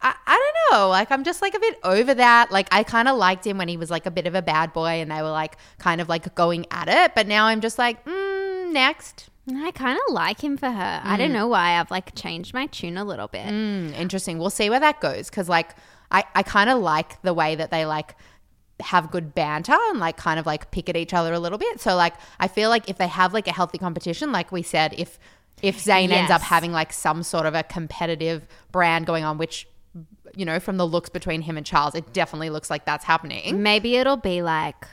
I, 0.00 0.14
I 0.24 0.52
don't 0.70 0.78
know. 0.78 0.88
Like 0.88 1.10
I'm 1.10 1.24
just 1.24 1.42
like 1.42 1.54
a 1.54 1.60
bit 1.60 1.80
over 1.82 2.14
that. 2.14 2.52
Like 2.52 2.68
I 2.70 2.84
kind 2.84 3.08
of 3.08 3.16
liked 3.16 3.44
him 3.44 3.58
when 3.58 3.66
he 3.66 3.76
was 3.76 3.90
like 3.90 4.06
a 4.06 4.10
bit 4.12 4.28
of 4.28 4.36
a 4.36 4.42
bad 4.42 4.72
boy, 4.72 5.00
and 5.00 5.10
they 5.10 5.20
were 5.20 5.30
like 5.30 5.56
kind 5.78 6.00
of 6.00 6.08
like 6.08 6.32
going 6.36 6.66
at 6.70 6.88
it. 6.88 7.16
But 7.16 7.26
now 7.26 7.46
I'm 7.46 7.60
just 7.60 7.76
like, 7.76 8.04
mm, 8.04 8.72
next. 8.72 9.30
I 9.56 9.70
kind 9.70 9.98
of 10.06 10.14
like 10.14 10.42
him 10.42 10.56
for 10.56 10.70
her. 10.70 11.00
I 11.04 11.16
don't 11.16 11.32
know 11.32 11.46
why. 11.46 11.78
I've 11.78 11.90
like 11.90 12.14
changed 12.14 12.54
my 12.54 12.66
tune 12.66 12.96
a 12.96 13.04
little 13.04 13.28
bit. 13.28 13.46
Mm, 13.46 13.96
interesting. 13.98 14.38
We'll 14.38 14.50
see 14.50 14.68
where 14.70 14.80
that 14.80 15.00
goes 15.00 15.30
because, 15.30 15.48
like, 15.48 15.74
I, 16.10 16.24
I 16.34 16.42
kind 16.42 16.70
of 16.70 16.78
like 16.78 17.20
the 17.22 17.34
way 17.34 17.54
that 17.54 17.70
they 17.70 17.86
like 17.86 18.14
have 18.80 19.10
good 19.10 19.34
banter 19.34 19.76
and 19.88 19.98
like 19.98 20.16
kind 20.16 20.38
of 20.38 20.46
like 20.46 20.70
pick 20.70 20.88
at 20.88 20.96
each 20.96 21.14
other 21.14 21.32
a 21.32 21.38
little 21.38 21.58
bit. 21.58 21.80
So, 21.80 21.96
like, 21.96 22.14
I 22.38 22.48
feel 22.48 22.68
like 22.68 22.88
if 22.88 22.98
they 22.98 23.08
have 23.08 23.32
like 23.32 23.48
a 23.48 23.52
healthy 23.52 23.78
competition, 23.78 24.32
like 24.32 24.52
we 24.52 24.62
said, 24.62 24.94
if 24.98 25.18
if 25.62 25.78
Zane 25.80 26.10
ends 26.10 26.30
up 26.30 26.42
having 26.42 26.72
like 26.72 26.92
some 26.92 27.22
sort 27.22 27.46
of 27.46 27.54
a 27.54 27.62
competitive 27.62 28.46
brand 28.70 29.06
going 29.06 29.24
on, 29.24 29.38
which 29.38 29.66
you 30.36 30.44
know, 30.44 30.60
from 30.60 30.76
the 30.76 30.86
looks 30.86 31.08
between 31.08 31.42
him 31.42 31.56
and 31.56 31.66
Charles, 31.66 31.94
it 31.94 32.12
definitely 32.12 32.50
looks 32.50 32.70
like 32.70 32.84
that's 32.84 33.04
happening. 33.04 33.62
Maybe 33.62 33.96
it'll 33.96 34.16
be 34.16 34.42
like 34.42 34.86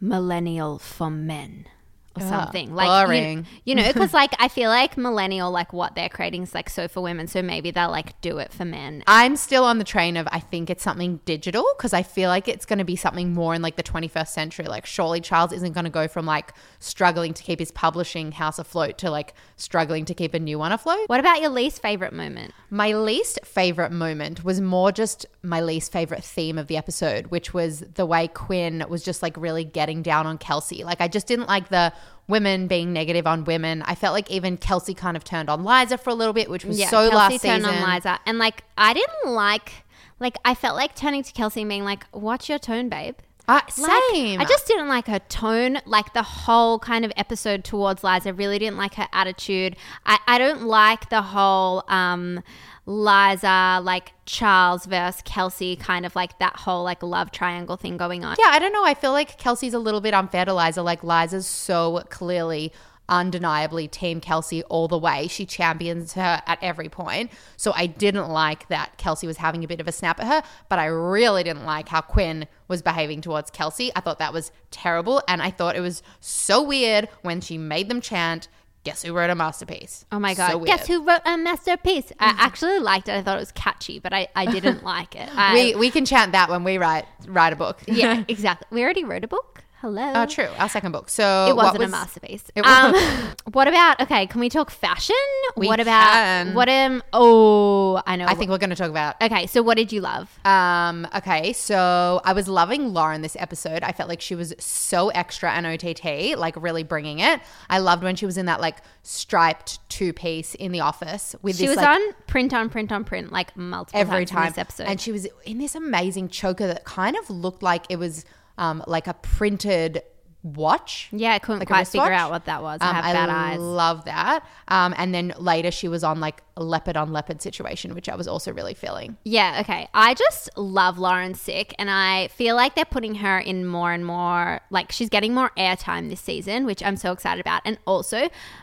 millennial 0.00 0.78
for 0.78 1.10
men 1.10 1.66
or 2.16 2.22
Ugh, 2.22 2.28
something. 2.28 2.74
Like 2.74 3.06
boring. 3.06 3.38
you, 3.38 3.44
you 3.64 3.74
know, 3.74 3.92
because 3.92 4.12
like 4.22 4.34
I 4.38 4.48
feel 4.48 4.70
like 4.70 4.96
millennial, 4.96 5.50
like 5.50 5.72
what 5.72 5.94
they're 5.94 6.08
creating 6.08 6.42
is 6.44 6.54
like 6.54 6.70
so 6.70 6.88
for 6.88 7.00
women. 7.00 7.26
So 7.26 7.42
maybe 7.42 7.70
they'll 7.70 7.90
like 7.90 8.20
do 8.20 8.38
it 8.38 8.52
for 8.52 8.64
men. 8.64 9.02
I'm 9.06 9.36
still 9.36 9.64
on 9.64 9.78
the 9.78 9.84
train 9.84 10.16
of 10.16 10.28
I 10.30 10.40
think 10.40 10.70
it's 10.70 10.82
something 10.82 11.20
digital 11.24 11.66
because 11.76 11.92
I 11.92 12.02
feel 12.02 12.28
like 12.28 12.48
it's 12.48 12.66
going 12.66 12.78
to 12.78 12.84
be 12.84 12.96
something 12.96 13.32
more 13.32 13.54
in 13.54 13.62
like 13.62 13.76
the 13.76 13.82
21st 13.82 14.28
century. 14.28 14.66
Like 14.66 14.86
surely 14.86 15.20
Charles 15.20 15.52
isn't 15.52 15.72
going 15.72 15.84
to 15.84 15.90
go 15.90 16.08
from 16.08 16.26
like 16.26 16.54
struggling 16.78 17.34
to 17.34 17.42
keep 17.42 17.58
his 17.58 17.72
publishing 17.72 18.32
house 18.32 18.58
afloat 18.58 18.98
to 18.98 19.10
like 19.10 19.34
struggling 19.56 20.04
to 20.04 20.14
keep 20.14 20.34
a 20.34 20.38
new 20.38 20.58
one 20.58 20.72
afloat. 20.72 21.08
What 21.08 21.20
about 21.20 21.40
your 21.40 21.50
least 21.50 21.82
favorite 21.82 22.12
moment? 22.12 22.52
My 22.70 22.92
least 22.92 23.40
favorite 23.44 23.92
moment 23.92 24.44
was 24.44 24.60
more 24.60 24.92
just 24.92 25.26
my 25.42 25.60
least 25.60 25.92
favorite 25.92 26.24
theme 26.24 26.58
of 26.58 26.66
the 26.66 26.76
episode, 26.76 27.28
which 27.28 27.52
was 27.52 27.80
the 27.94 28.06
way 28.06 28.28
Quinn 28.28 28.84
was 28.88 29.02
just 29.02 29.22
like 29.22 29.36
really 29.36 29.64
getting 29.64 30.02
down 30.02 30.26
on 30.26 30.38
Kelsey. 30.38 30.84
Like 30.84 31.00
I 31.00 31.08
just 31.08 31.26
didn't 31.26 31.46
like 31.46 31.68
the 31.68 31.92
women 32.28 32.66
being 32.66 32.92
negative 32.92 33.26
on 33.26 33.44
women. 33.44 33.82
I 33.82 33.94
felt 33.94 34.14
like 34.14 34.30
even 34.30 34.56
Kelsey 34.56 34.94
kind 34.94 35.16
of 35.16 35.24
turned 35.24 35.48
on 35.48 35.64
Liza 35.64 35.98
for 35.98 36.10
a 36.10 36.14
little 36.14 36.32
bit, 36.32 36.48
which 36.50 36.64
was 36.64 36.78
so 36.78 36.90
Kelsey 36.90 37.14
last 37.14 37.32
season. 37.32 37.62
turned 37.62 37.66
on 37.66 37.94
Liza, 37.94 38.20
and 38.26 38.38
like 38.38 38.64
I 38.78 38.94
didn't 38.94 39.32
like, 39.32 39.84
like 40.20 40.36
I 40.44 40.54
felt 40.54 40.76
like 40.76 40.94
turning 40.94 41.22
to 41.22 41.32
Kelsey 41.32 41.62
and 41.62 41.68
being 41.68 41.84
like, 41.84 42.04
"What's 42.12 42.48
your 42.48 42.58
tone, 42.58 42.88
babe?" 42.88 43.16
Uh, 43.46 43.60
Like, 43.78 44.02
same. 44.12 44.40
I 44.40 44.44
just 44.44 44.66
didn't 44.66 44.88
like 44.88 45.06
her 45.06 45.18
tone, 45.28 45.78
like 45.84 46.14
the 46.14 46.22
whole 46.22 46.78
kind 46.78 47.04
of 47.04 47.12
episode 47.16 47.62
towards 47.64 48.02
Liza. 48.02 48.32
Really 48.32 48.58
didn't 48.58 48.78
like 48.78 48.94
her 48.94 49.08
attitude. 49.12 49.76
I, 50.06 50.18
I 50.26 50.38
don't 50.38 50.62
like 50.62 51.10
the 51.10 51.20
whole 51.20 51.84
um, 51.88 52.42
Liza, 52.86 53.80
like 53.82 54.12
Charles 54.26 54.86
versus 54.86 55.20
Kelsey, 55.24 55.76
kind 55.76 56.06
of 56.06 56.14
like 56.16 56.38
that 56.38 56.56
whole 56.56 56.84
like 56.84 57.02
love 57.02 57.30
triangle 57.32 57.76
thing 57.76 57.96
going 57.96 58.24
on. 58.24 58.36
Yeah, 58.38 58.48
I 58.50 58.58
don't 58.58 58.72
know. 58.72 58.84
I 58.84 58.94
feel 58.94 59.12
like 59.12 59.38
Kelsey's 59.38 59.74
a 59.74 59.78
little 59.78 60.00
bit 60.00 60.14
unfair 60.14 60.44
to 60.44 60.54
Liza. 60.54 60.82
Like 60.82 61.02
Liza's 61.04 61.46
so 61.46 62.02
clearly, 62.10 62.72
undeniably 63.08 63.88
Team 63.88 64.20
Kelsey 64.20 64.62
all 64.64 64.88
the 64.88 64.98
way. 64.98 65.26
She 65.28 65.44
champions 65.46 66.14
her 66.14 66.42
at 66.46 66.58
every 66.62 66.88
point. 66.88 67.30
So 67.56 67.72
I 67.74 67.86
didn't 67.86 68.28
like 68.28 68.68
that 68.68 68.96
Kelsey 68.98 69.26
was 69.26 69.36
having 69.38 69.62
a 69.64 69.68
bit 69.68 69.80
of 69.80 69.88
a 69.88 69.92
snap 69.92 70.20
at 70.20 70.26
her, 70.26 70.42
but 70.68 70.78
I 70.78 70.86
really 70.86 71.42
didn't 71.42 71.64
like 71.64 71.88
how 71.88 72.00
Quinn 72.00 72.46
was 72.68 72.82
behaving 72.82 73.20
towards 73.20 73.50
Kelsey. 73.50 73.90
I 73.94 74.00
thought 74.00 74.18
that 74.18 74.32
was 74.32 74.52
terrible, 74.70 75.22
and 75.28 75.42
I 75.42 75.50
thought 75.50 75.76
it 75.76 75.80
was 75.80 76.02
so 76.20 76.62
weird 76.62 77.08
when 77.22 77.40
she 77.40 77.58
made 77.58 77.88
them 77.88 78.00
chant. 78.00 78.48
Guess 78.84 79.02
who 79.02 79.14
wrote 79.14 79.30
a 79.30 79.34
masterpiece? 79.34 80.04
Oh 80.12 80.18
my 80.18 80.34
god! 80.34 80.50
So. 80.52 80.58
Guess 80.60 80.86
who 80.88 81.06
wrote 81.06 81.22
a 81.24 81.38
masterpiece? 81.38 82.12
I 82.20 82.34
actually 82.36 82.78
liked 82.80 83.08
it. 83.08 83.12
I 83.12 83.22
thought 83.22 83.36
it 83.36 83.40
was 83.40 83.52
catchy, 83.52 83.98
but 83.98 84.12
I, 84.12 84.28
I 84.36 84.44
didn't 84.44 84.84
like 84.94 85.16
it. 85.16 85.26
I, 85.34 85.54
We 85.54 85.74
we 85.74 85.90
can 85.90 86.04
chant 86.04 86.32
that 86.32 86.50
when 86.50 86.64
we 86.64 86.76
write 86.76 87.06
write 87.26 87.54
a 87.54 87.56
book. 87.56 87.80
yeah, 87.86 88.24
exactly. 88.28 88.66
We 88.70 88.82
already 88.84 89.04
wrote 89.04 89.24
a 89.24 89.28
book. 89.28 89.63
Hello. 89.84 90.12
Oh, 90.14 90.24
true. 90.24 90.48
Our 90.58 90.70
second 90.70 90.92
book. 90.92 91.10
So 91.10 91.46
It 91.46 91.54
wasn't 91.54 91.80
was- 91.80 91.88
a 91.88 91.90
masterpiece. 91.90 92.42
It 92.54 92.64
um, 92.64 92.94
what 93.52 93.68
about 93.68 94.00
okay? 94.00 94.26
Can 94.26 94.40
we 94.40 94.48
talk 94.48 94.70
fashion? 94.70 95.14
We 95.58 95.66
what 95.66 95.78
about 95.78 96.10
can. 96.14 96.54
what 96.54 96.70
am? 96.70 97.02
Oh, 97.12 98.02
I 98.06 98.16
know. 98.16 98.24
I 98.24 98.34
think 98.34 98.50
we're 98.50 98.56
going 98.56 98.70
to 98.70 98.76
talk 98.76 98.88
about 98.88 99.20
Okay, 99.20 99.46
so 99.46 99.60
what 99.60 99.76
did 99.76 99.92
you 99.92 100.00
love? 100.00 100.30
Um, 100.46 101.06
okay, 101.14 101.52
so 101.52 102.22
I 102.24 102.32
was 102.32 102.48
loving 102.48 102.94
Lauren 102.94 103.20
this 103.20 103.36
episode. 103.38 103.82
I 103.82 103.92
felt 103.92 104.08
like 104.08 104.22
she 104.22 104.34
was 104.34 104.54
so 104.58 105.10
extra 105.10 105.52
and 105.52 105.66
OTT, 105.66 106.38
like 106.38 106.56
really 106.56 106.82
bringing 106.82 107.18
it. 107.18 107.42
I 107.68 107.76
loved 107.80 108.02
when 108.04 108.16
she 108.16 108.24
was 108.24 108.38
in 108.38 108.46
that 108.46 108.62
like 108.62 108.78
striped 109.02 109.86
two 109.90 110.14
piece 110.14 110.54
in 110.54 110.72
the 110.72 110.80
office 110.80 111.36
with 111.42 111.58
this. 111.58 111.60
She 111.60 111.66
this 111.66 111.76
was 111.76 111.84
like 111.84 112.00
on 112.00 112.14
print 112.26 112.54
on 112.54 112.70
print 112.70 112.90
on 112.90 113.04
print 113.04 113.32
like 113.32 113.54
multiple 113.54 114.00
every 114.00 114.24
times 114.24 114.30
time 114.30 114.42
in 114.46 114.48
this 114.52 114.58
episode. 114.58 114.84
and 114.84 114.98
she 114.98 115.12
was 115.12 115.28
in 115.44 115.58
this 115.58 115.74
amazing 115.74 116.30
choker 116.30 116.66
that 116.68 116.84
kind 116.84 117.16
of 117.18 117.28
looked 117.28 117.62
like 117.62 117.84
it 117.90 117.98
was 117.98 118.24
um 118.58 118.82
like 118.86 119.06
a 119.06 119.14
printed 119.14 120.02
watch. 120.42 121.08
yeah, 121.10 121.32
I 121.32 121.38
couldn't 121.38 121.60
like 121.60 121.68
quite 121.68 121.88
figure 121.88 122.12
out 122.12 122.30
what 122.30 122.44
that 122.44 122.62
was. 122.62 122.78
I 122.82 122.88
Um, 122.90 122.94
have 122.96 123.04
bad 123.14 123.28
I 123.30 123.52
eyes. 123.52 123.58
love 123.60 124.04
that. 124.04 124.44
Um, 124.68 124.94
and 124.98 125.14
then 125.14 125.32
later 125.38 125.70
she 125.70 125.88
was 125.88 126.04
on 126.04 126.20
like 126.20 126.42
a 126.58 126.62
leopard 126.62 126.98
on 126.98 127.14
leopard 127.14 127.40
situation, 127.40 127.94
which 127.94 128.10
I 128.10 128.14
was 128.14 128.28
also 128.28 128.52
really 128.52 128.74
feeling. 128.74 129.16
Yeah, 129.24 129.56
okay. 129.62 129.88
I 129.94 130.12
just 130.12 130.50
love 130.58 130.98
Lauren 130.98 131.32
Sick, 131.32 131.74
and 131.78 131.88
I 131.90 132.28
feel 132.28 132.56
like 132.56 132.74
they're 132.74 132.84
putting 132.84 133.14
her 133.16 133.38
in 133.38 133.64
more 133.64 133.90
and 133.94 134.04
more. 134.04 134.60
Like 134.68 134.92
she's 134.92 135.08
getting 135.08 135.32
more 135.32 135.50
airtime 135.56 136.10
this 136.10 136.20
season, 136.20 136.66
which 136.66 136.82
I'm 136.82 136.96
so 136.98 137.10
excited 137.12 137.40
about. 137.40 137.62
And 137.64 137.78
also, 137.86 138.18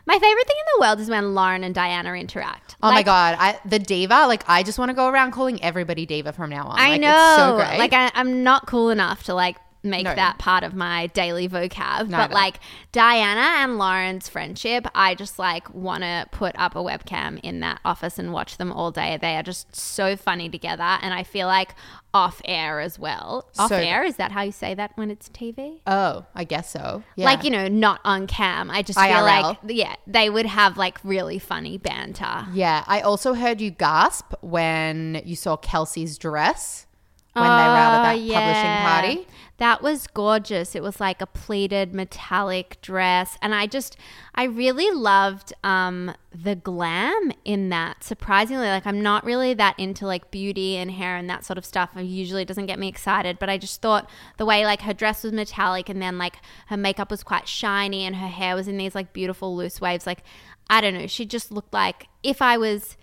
my 0.05 0.13
favorite 0.19 0.47
thing 0.47 0.57
in 0.59 0.65
the 0.75 0.81
world 0.81 0.99
is 0.99 1.09
when 1.09 1.33
Lauren 1.33 1.63
and 1.63 1.73
Diana 1.73 2.13
interact. 2.13 2.75
Oh 2.83 2.89
my 2.89 2.97
Like, 2.97 3.05
god, 3.07 3.37
I, 3.39 3.59
the 3.65 3.79
diva! 3.79 4.27
Like 4.27 4.43
I 4.47 4.61
just 4.61 4.77
want 4.77 4.89
to 4.89 4.93
go 4.95 5.07
around 5.07 5.31
calling 5.31 5.61
everybody 5.63 6.05
diva 6.05 6.31
from 6.31 6.51
now 6.51 6.67
on. 6.67 6.79
I 6.79 6.89
Like, 6.89 7.01
know. 7.01 7.09
it's 7.09 7.37
so 7.37 7.55
great. 7.55 7.79
Like 7.79 7.93
I, 7.93 8.11
I'm 8.13 8.43
not 8.43 8.67
cool 8.67 8.91
enough 8.91 9.23
to 9.23 9.33
like 9.33 9.57
make 9.83 10.03
No. 10.05 10.13
that 10.15 10.37
part 10.37 10.63
of 10.63 10.73
my 10.75 11.07
daily 11.07 11.49
vocab. 11.49 12.11
But 12.11 12.31
like 12.31 12.59
Diana 12.91 13.63
and 13.63 13.77
Lauren's 13.77 14.29
friendship, 14.29 14.85
I 14.93 15.15
just 15.15 15.39
like 15.39 15.73
want 15.73 16.03
to 16.03 16.27
put 16.31 16.53
up 16.57 16.75
a 16.75 16.79
webcam 16.79 17.39
in 17.41 17.61
that 17.61 17.79
office 17.83 18.19
and 18.19 18.31
watch 18.31 18.57
them 18.57 18.71
all 18.71 18.91
day. 18.91 19.17
They 19.19 19.35
are 19.37 19.43
just 19.43 19.75
so 19.75 20.15
funny 20.15 20.49
together, 20.49 20.83
and 21.01 21.13
I 21.13 21.23
feel 21.23 21.47
like 21.47 21.73
off 22.13 22.41
air 22.45 22.79
as 22.81 22.99
well. 22.99 23.49
Off 23.57 23.69
So- 23.69 23.77
air 23.77 24.03
is 24.03 24.17
that 24.17 24.31
how 24.33 24.41
you 24.41 24.51
say 24.51 24.73
that 24.73 24.91
when 24.95 25.09
it's 25.09 25.29
TV? 25.29 25.79
Oh, 25.87 26.25
I 26.35 26.43
guess 26.43 26.69
so. 26.69 27.03
Yeah. 27.15 27.25
Like 27.25 27.43
you 27.43 27.49
know, 27.49 27.67
not 27.67 28.01
on 28.03 28.27
cam. 28.27 28.69
I 28.69 28.81
just 28.81 28.99
feel 28.99 29.23
like 29.23 29.57
yeah, 29.67 29.95
they 30.05 30.29
would 30.29 30.45
have 30.45 30.77
like 30.77 30.99
really 31.03 31.39
funny 31.39 31.77
banter. 31.77 32.45
Yeah, 32.53 32.83
I 32.85 33.01
also 33.01 33.33
heard 33.33 33.61
you 33.61 33.71
gasp 33.71 34.33
when 34.41 35.21
you 35.25 35.35
saw 35.35 35.55
Kelsey's 35.57 36.17
dress 36.17 36.85
when 37.33 37.43
they 37.45 37.49
were 37.49 37.55
out 37.55 37.93
at 37.93 37.99
Oh, 37.99 38.03
that 38.03 38.19
yeah. 38.19 38.39
publishing 38.39 39.21
party. 39.25 39.27
That 39.61 39.83
was 39.83 40.07
gorgeous. 40.07 40.73
It 40.73 40.81
was 40.81 40.99
like 40.99 41.21
a 41.21 41.27
pleated 41.27 41.93
metallic 41.93 42.81
dress. 42.81 43.37
And 43.43 43.53
I 43.53 43.67
just, 43.67 43.95
I 44.33 44.45
really 44.45 44.89
loved 44.89 45.53
um, 45.63 46.15
the 46.33 46.55
glam 46.55 47.31
in 47.45 47.69
that. 47.69 48.03
Surprisingly, 48.03 48.65
like 48.65 48.87
I'm 48.87 49.03
not 49.03 49.23
really 49.23 49.53
that 49.53 49.77
into 49.77 50.07
like 50.07 50.31
beauty 50.31 50.77
and 50.77 50.89
hair 50.89 51.15
and 51.15 51.29
that 51.29 51.45
sort 51.45 51.59
of 51.59 51.65
stuff. 51.65 51.95
It 51.95 52.05
usually 52.05 52.43
doesn't 52.43 52.65
get 52.65 52.79
me 52.79 52.87
excited. 52.87 53.37
But 53.37 53.51
I 53.51 53.59
just 53.59 53.83
thought 53.83 54.09
the 54.37 54.47
way 54.47 54.65
like 54.65 54.81
her 54.81 54.95
dress 54.95 55.23
was 55.23 55.31
metallic 55.31 55.89
and 55.89 56.01
then 56.01 56.17
like 56.17 56.37
her 56.69 56.77
makeup 56.77 57.11
was 57.11 57.21
quite 57.21 57.47
shiny 57.47 58.03
and 58.03 58.15
her 58.15 58.29
hair 58.29 58.55
was 58.55 58.67
in 58.67 58.77
these 58.77 58.95
like 58.95 59.13
beautiful 59.13 59.55
loose 59.55 59.79
waves. 59.79 60.07
Like, 60.07 60.23
I 60.71 60.81
don't 60.81 60.95
know. 60.95 61.05
She 61.05 61.23
just 61.23 61.51
looked 61.51 61.71
like 61.71 62.07
if 62.23 62.41
I 62.41 62.57
was 62.57 62.97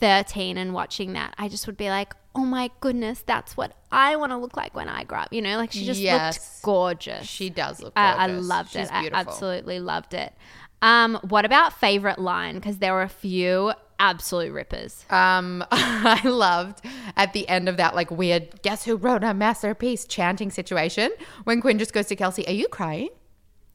13 0.00 0.56
and 0.58 0.72
watching 0.74 1.12
that, 1.14 1.34
I 1.38 1.48
just 1.48 1.66
would 1.66 1.76
be 1.76 1.88
like, 1.90 2.14
oh 2.34 2.44
my 2.44 2.70
goodness, 2.80 3.22
that's 3.26 3.56
what 3.56 3.72
I 3.90 4.16
want 4.16 4.32
to 4.32 4.36
look 4.36 4.56
like 4.56 4.74
when 4.74 4.88
I 4.88 5.04
grow 5.04 5.18
up. 5.20 5.32
You 5.32 5.42
know, 5.42 5.56
like 5.56 5.72
she 5.72 5.84
just 5.84 6.00
Yes. 6.00 6.34
looked 6.36 6.62
gorgeous. 6.64 7.26
She 7.26 7.50
does 7.50 7.80
look 7.82 7.92
I, 7.96 8.12
I 8.12 8.26
loved 8.26 8.70
She's 8.72 8.88
it. 8.88 8.92
I 8.92 9.08
absolutely 9.12 9.80
loved 9.80 10.14
it. 10.14 10.32
Um, 10.80 11.18
what 11.28 11.44
about 11.44 11.72
favorite 11.80 12.18
line? 12.20 12.54
Because 12.54 12.78
there 12.78 12.92
were 12.94 13.02
a 13.02 13.08
few 13.08 13.72
absolute 13.98 14.52
rippers. 14.52 15.04
Um, 15.10 15.64
I 15.72 16.20
loved 16.24 16.84
at 17.16 17.32
the 17.32 17.48
end 17.48 17.68
of 17.68 17.76
that 17.78 17.96
like 17.96 18.12
weird 18.12 18.62
guess 18.62 18.84
who 18.84 18.94
wrote 18.96 19.24
a 19.24 19.34
masterpiece 19.34 20.04
chanting 20.04 20.50
situation 20.52 21.10
when 21.44 21.60
Quinn 21.60 21.78
just 21.80 21.92
goes 21.92 22.06
to 22.06 22.14
Kelsey, 22.16 22.46
"Are 22.46 22.52
you 22.52 22.68
crying?" 22.68 23.08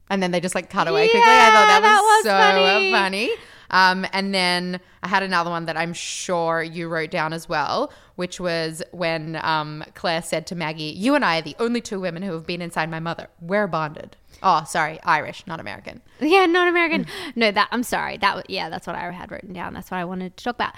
And 0.08 0.22
then 0.22 0.30
they 0.30 0.40
just 0.40 0.54
like 0.54 0.70
cut 0.70 0.88
away 0.88 1.08
quickly. 1.08 1.20
I 1.22 1.50
thought 1.50 1.66
that, 1.66 1.74
Yeah, 1.74 1.80
that 1.80 2.02
was, 2.02 2.24
was 2.24 2.24
so 2.24 2.62
funny. 2.62 2.90
funny. 2.92 3.30
Um, 3.74 4.06
and 4.12 4.32
then 4.32 4.80
I 5.02 5.08
had 5.08 5.24
another 5.24 5.50
one 5.50 5.66
that 5.66 5.76
I'm 5.76 5.92
sure 5.92 6.62
you 6.62 6.88
wrote 6.88 7.10
down 7.10 7.32
as 7.32 7.48
well, 7.48 7.92
which 8.14 8.38
was 8.38 8.84
when 8.92 9.36
um, 9.42 9.84
Claire 9.94 10.22
said 10.22 10.46
to 10.46 10.54
Maggie, 10.54 10.94
"You 10.96 11.16
and 11.16 11.24
I 11.24 11.40
are 11.40 11.42
the 11.42 11.56
only 11.58 11.80
two 11.80 11.98
women 11.98 12.22
who 12.22 12.32
have 12.34 12.46
been 12.46 12.62
inside 12.62 12.88
my 12.88 13.00
mother. 13.00 13.26
We're 13.40 13.66
bonded." 13.66 14.16
Oh, 14.44 14.62
sorry, 14.64 15.00
Irish, 15.02 15.44
not 15.48 15.58
American. 15.58 16.02
Yeah, 16.20 16.46
not 16.46 16.68
American. 16.68 17.06
No, 17.34 17.50
that 17.50 17.68
I'm 17.72 17.82
sorry. 17.82 18.16
That 18.16 18.48
yeah, 18.48 18.70
that's 18.70 18.86
what 18.86 18.94
I 18.94 19.10
had 19.10 19.32
written 19.32 19.52
down. 19.52 19.74
That's 19.74 19.90
what 19.90 19.98
I 19.98 20.04
wanted 20.04 20.36
to 20.36 20.44
talk 20.44 20.54
about. 20.54 20.74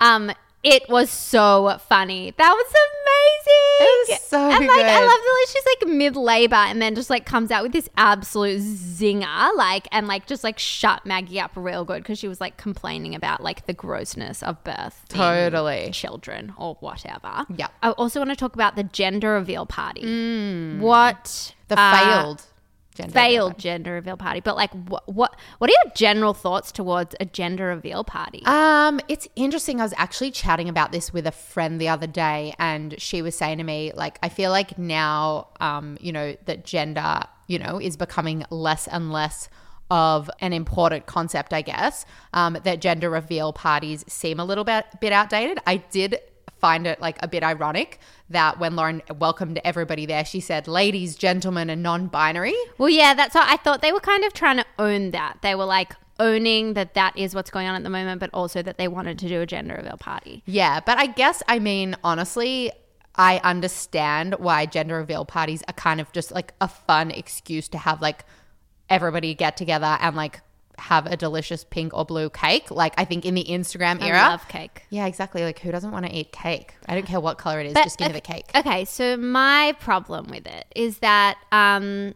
Um, 0.00 0.32
it 0.62 0.88
was 0.88 1.10
so 1.10 1.78
funny. 1.88 2.34
That 2.36 2.52
was 2.52 2.66
amazing. 2.66 3.80
It 3.80 4.10
was 4.10 4.20
so 4.20 4.38
and 4.50 4.66
like 4.66 4.70
I 4.70 4.98
good. 5.00 5.06
love 5.06 5.20
that 5.20 5.46
she's 5.50 5.64
like 5.64 5.96
mid 5.96 6.16
labor 6.16 6.54
and 6.54 6.82
then 6.82 6.94
just 6.94 7.08
like 7.08 7.24
comes 7.24 7.50
out 7.50 7.62
with 7.62 7.72
this 7.72 7.88
absolute 7.96 8.60
zinger, 8.60 9.56
like 9.56 9.88
and 9.90 10.06
like 10.06 10.26
just 10.26 10.44
like 10.44 10.58
shut 10.58 11.06
Maggie 11.06 11.40
up 11.40 11.52
real 11.54 11.84
good 11.84 12.02
because 12.02 12.18
she 12.18 12.28
was 12.28 12.40
like 12.40 12.56
complaining 12.58 13.14
about 13.14 13.42
like 13.42 13.66
the 13.66 13.72
grossness 13.72 14.42
of 14.42 14.62
birth. 14.64 15.04
Totally. 15.08 15.90
children 15.92 16.52
or 16.58 16.76
whatever. 16.80 17.46
Yeah. 17.56 17.68
I 17.82 17.90
also 17.92 18.20
want 18.20 18.30
to 18.30 18.36
talk 18.36 18.54
about 18.54 18.76
the 18.76 18.84
gender 18.84 19.32
reveal 19.32 19.64
party. 19.66 20.78
What 20.78 21.54
The 21.68 21.78
uh, 21.80 21.98
failed 21.98 22.42
gender 22.94 23.12
failed 23.12 23.58
gender 23.58 23.92
reveal 23.92 24.16
party. 24.16 24.40
But 24.40 24.56
like, 24.56 24.72
what 24.88 25.08
what 25.08 25.36
what 25.58 25.70
are 25.70 25.74
your 25.84 25.92
general 25.94 26.34
thoughts 26.34 26.72
towards 26.72 27.14
a 27.20 27.24
gender 27.24 27.66
reveal 27.66 28.04
party? 28.04 28.42
Um, 28.44 29.00
it's 29.08 29.28
interesting. 29.36 29.80
I 29.80 29.84
was 29.84 29.94
actually 29.96 30.30
chatting 30.30 30.68
about 30.68 30.92
this 30.92 31.12
with 31.12 31.26
a 31.26 31.32
friend 31.32 31.80
the 31.80 31.88
other 31.88 32.06
day, 32.06 32.54
and 32.58 33.00
she 33.00 33.22
was 33.22 33.34
saying 33.34 33.58
to 33.58 33.64
me, 33.64 33.92
like, 33.94 34.18
I 34.22 34.28
feel 34.28 34.50
like 34.50 34.78
now, 34.78 35.48
um, 35.60 35.98
you 36.00 36.12
know, 36.12 36.36
that 36.46 36.64
gender, 36.64 37.22
you 37.46 37.58
know, 37.58 37.80
is 37.80 37.96
becoming 37.96 38.44
less 38.50 38.86
and 38.88 39.12
less 39.12 39.48
of 39.90 40.30
an 40.40 40.52
important 40.52 41.06
concept, 41.06 41.52
I 41.52 41.62
guess. 41.62 42.06
Um, 42.32 42.56
that 42.62 42.80
gender 42.80 43.10
reveal 43.10 43.52
parties 43.52 44.04
seem 44.08 44.38
a 44.38 44.44
little 44.44 44.64
bit 44.64 44.86
bit 45.00 45.12
outdated. 45.12 45.58
I 45.66 45.78
did 45.78 46.18
find 46.60 46.86
it 46.86 47.00
like 47.00 47.16
a 47.22 47.28
bit 47.28 47.42
ironic 47.42 47.98
that 48.28 48.58
when 48.60 48.76
Lauren 48.76 49.02
welcomed 49.18 49.60
everybody 49.64 50.06
there, 50.06 50.24
she 50.24 50.40
said, 50.40 50.68
"Ladies, 50.68 51.16
gentlemen, 51.16 51.70
and 51.70 51.82
non-binary." 51.82 52.54
well, 52.78 52.88
yeah, 52.88 53.14
that's 53.14 53.34
what 53.34 53.48
I 53.48 53.56
thought. 53.56 53.82
They 53.82 53.92
were 53.92 54.00
kind 54.00 54.24
of 54.24 54.32
trying 54.32 54.58
to 54.58 54.66
own 54.78 55.10
that. 55.12 55.38
They 55.42 55.54
were 55.54 55.64
like 55.64 55.94
owning 56.18 56.74
that 56.74 56.94
that 56.94 57.16
is 57.16 57.34
what's 57.34 57.50
going 57.50 57.66
on 57.66 57.74
at 57.74 57.82
the 57.82 57.90
moment, 57.90 58.20
but 58.20 58.30
also 58.32 58.62
that 58.62 58.78
they 58.78 58.86
wanted 58.86 59.18
to 59.18 59.28
do 59.28 59.40
a 59.40 59.46
gender 59.46 59.74
reveal 59.76 59.96
party. 59.96 60.42
Yeah, 60.46 60.80
but 60.80 60.98
I 60.98 61.06
guess 61.06 61.42
I 61.48 61.58
mean 61.58 61.96
honestly, 62.04 62.70
I 63.16 63.40
understand 63.42 64.36
why 64.38 64.66
gender 64.66 64.96
reveal 64.96 65.24
parties 65.24 65.62
are 65.66 65.74
kind 65.74 66.00
of 66.00 66.12
just 66.12 66.30
like 66.30 66.54
a 66.60 66.68
fun 66.68 67.10
excuse 67.10 67.68
to 67.68 67.78
have 67.78 68.00
like 68.00 68.24
everybody 68.88 69.34
get 69.34 69.56
together 69.56 69.98
and 70.00 70.14
like 70.14 70.40
have 70.80 71.06
a 71.06 71.16
delicious 71.16 71.64
pink 71.64 71.94
or 71.94 72.04
blue 72.04 72.30
cake. 72.30 72.70
Like 72.70 72.94
I 72.98 73.04
think 73.04 73.24
in 73.24 73.34
the 73.34 73.44
Instagram 73.44 74.02
era. 74.02 74.20
I 74.20 74.28
love 74.28 74.48
cake. 74.48 74.82
yeah, 74.90 75.06
exactly. 75.06 75.42
Like 75.42 75.60
who 75.60 75.70
doesn't 75.70 75.92
want 75.92 76.06
to 76.06 76.12
eat 76.12 76.32
cake? 76.32 76.74
I 76.88 76.94
don't 76.94 77.06
care 77.06 77.20
what 77.20 77.38
color 77.38 77.60
it 77.60 77.66
is, 77.66 77.74
But 77.74 77.84
just 77.84 77.98
give 77.98 78.08
me 78.08 78.14
the 78.14 78.20
cake. 78.20 78.46
Okay, 78.54 78.84
so 78.84 79.16
my 79.16 79.74
problem 79.80 80.26
with 80.28 80.46
it 80.46 80.66
is 80.74 80.98
that, 80.98 81.38
um, 81.52 82.14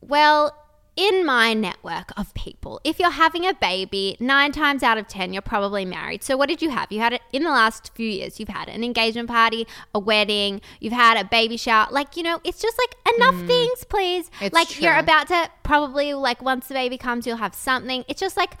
well, 0.00 0.54
in 0.98 1.24
my 1.24 1.54
network 1.54 2.10
of 2.18 2.34
people, 2.34 2.80
if 2.82 2.98
you're 2.98 3.12
having 3.12 3.46
a 3.46 3.54
baby, 3.54 4.16
nine 4.18 4.50
times 4.50 4.82
out 4.82 4.98
of 4.98 5.06
10, 5.06 5.32
you're 5.32 5.40
probably 5.40 5.84
married. 5.84 6.24
So, 6.24 6.36
what 6.36 6.48
did 6.48 6.60
you 6.60 6.70
have? 6.70 6.90
You 6.90 6.98
had 6.98 7.12
it 7.12 7.22
in 7.32 7.44
the 7.44 7.50
last 7.50 7.94
few 7.94 8.08
years. 8.08 8.40
You've 8.40 8.48
had 8.48 8.68
an 8.68 8.82
engagement 8.82 9.28
party, 9.28 9.64
a 9.94 10.00
wedding, 10.00 10.60
you've 10.80 10.92
had 10.92 11.16
a 11.16 11.24
baby 11.24 11.56
shower. 11.56 11.86
Like, 11.92 12.16
you 12.16 12.24
know, 12.24 12.40
it's 12.42 12.60
just 12.60 12.76
like 12.76 13.14
enough 13.14 13.46
things, 13.46 13.84
please. 13.84 14.28
Mm. 14.40 14.52
Like, 14.52 14.80
you're 14.80 14.96
about 14.96 15.28
to 15.28 15.48
probably, 15.62 16.14
like, 16.14 16.42
once 16.42 16.66
the 16.66 16.74
baby 16.74 16.98
comes, 16.98 17.28
you'll 17.28 17.36
have 17.36 17.54
something. 17.54 18.04
It's 18.08 18.20
just 18.20 18.36
like, 18.36 18.54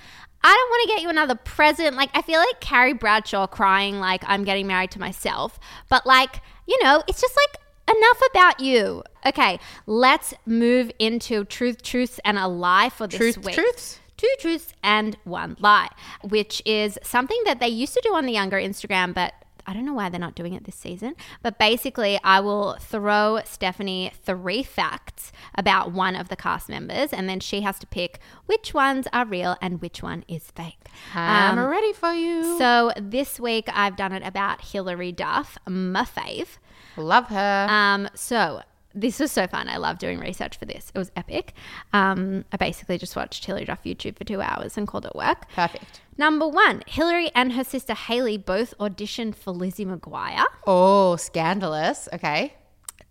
I 0.44 0.54
don't 0.54 0.70
want 0.70 0.88
to 0.88 0.94
get 0.94 1.02
you 1.02 1.10
another 1.10 1.34
present. 1.34 1.96
Like, 1.96 2.10
I 2.14 2.22
feel 2.22 2.38
like 2.38 2.60
Carrie 2.60 2.92
Bradshaw 2.92 3.48
crying, 3.48 3.98
like, 3.98 4.22
I'm 4.28 4.44
getting 4.44 4.68
married 4.68 4.92
to 4.92 5.00
myself. 5.00 5.58
But, 5.88 6.06
like, 6.06 6.40
you 6.68 6.78
know, 6.84 7.02
it's 7.08 7.20
just 7.20 7.36
like, 7.36 7.60
enough 7.88 8.22
about 8.30 8.60
you. 8.60 9.02
Okay, 9.26 9.58
let's 9.86 10.34
move 10.46 10.90
into 10.98 11.44
truth, 11.44 11.82
truths, 11.82 12.20
and 12.24 12.38
a 12.38 12.46
lie 12.48 12.88
for 12.90 13.06
this 13.06 13.18
Truth, 13.18 13.44
week. 13.44 13.54
truths? 13.54 14.00
Two 14.16 14.32
truths 14.40 14.72
and 14.82 15.16
one 15.24 15.56
lie, 15.60 15.88
which 16.22 16.60
is 16.66 16.98
something 17.02 17.40
that 17.44 17.60
they 17.60 17.68
used 17.68 17.94
to 17.94 18.00
do 18.02 18.14
on 18.14 18.26
the 18.26 18.32
younger 18.32 18.56
Instagram, 18.56 19.14
but 19.14 19.32
I 19.64 19.74
don't 19.74 19.84
know 19.84 19.92
why 19.92 20.08
they're 20.08 20.18
not 20.18 20.34
doing 20.34 20.54
it 20.54 20.64
this 20.64 20.74
season. 20.74 21.14
But 21.42 21.58
basically, 21.58 22.18
I 22.24 22.40
will 22.40 22.78
throw 22.80 23.40
Stephanie 23.44 24.10
three 24.24 24.62
facts 24.62 25.30
about 25.54 25.92
one 25.92 26.16
of 26.16 26.30
the 26.30 26.36
cast 26.36 26.68
members, 26.70 27.12
and 27.12 27.28
then 27.28 27.38
she 27.38 27.60
has 27.60 27.78
to 27.80 27.86
pick 27.86 28.18
which 28.46 28.72
ones 28.72 29.06
are 29.12 29.26
real 29.26 29.56
and 29.60 29.80
which 29.82 30.02
one 30.02 30.24
is 30.26 30.50
fake. 30.52 30.86
I'm 31.14 31.58
Um, 31.58 31.66
ready 31.66 31.92
for 31.92 32.12
you. 32.12 32.56
so 32.58 32.92
this 32.98 33.38
week 33.38 33.68
I've 33.72 33.94
done 33.94 34.12
it 34.12 34.22
about 34.26 34.62
Hilary 34.72 35.12
Duff, 35.12 35.58
my 35.68 36.02
fave. 36.04 36.56
Love 36.98 37.26
her. 37.28 37.66
Um, 37.68 38.08
so 38.14 38.62
this 38.94 39.20
was 39.20 39.30
so 39.30 39.46
fun. 39.46 39.68
I 39.68 39.76
love 39.76 39.98
doing 39.98 40.18
research 40.18 40.58
for 40.58 40.64
this. 40.64 40.90
It 40.94 40.98
was 40.98 41.10
epic. 41.16 41.52
Um, 41.92 42.44
I 42.52 42.56
basically 42.56 42.98
just 42.98 43.14
watched 43.14 43.44
Hilary 43.44 43.64
Duff 43.66 43.84
YouTube 43.84 44.16
for 44.18 44.24
two 44.24 44.40
hours 44.40 44.76
and 44.76 44.86
called 44.88 45.06
it 45.06 45.14
work. 45.14 45.48
Perfect. 45.54 46.00
Number 46.16 46.48
one, 46.48 46.82
Hilary 46.86 47.30
and 47.34 47.52
her 47.52 47.62
sister 47.64 47.94
Haylie 47.94 48.44
both 48.44 48.74
auditioned 48.78 49.36
for 49.36 49.52
Lizzie 49.52 49.84
McGuire. 49.86 50.44
Oh, 50.66 51.16
scandalous. 51.16 52.08
Okay. 52.12 52.54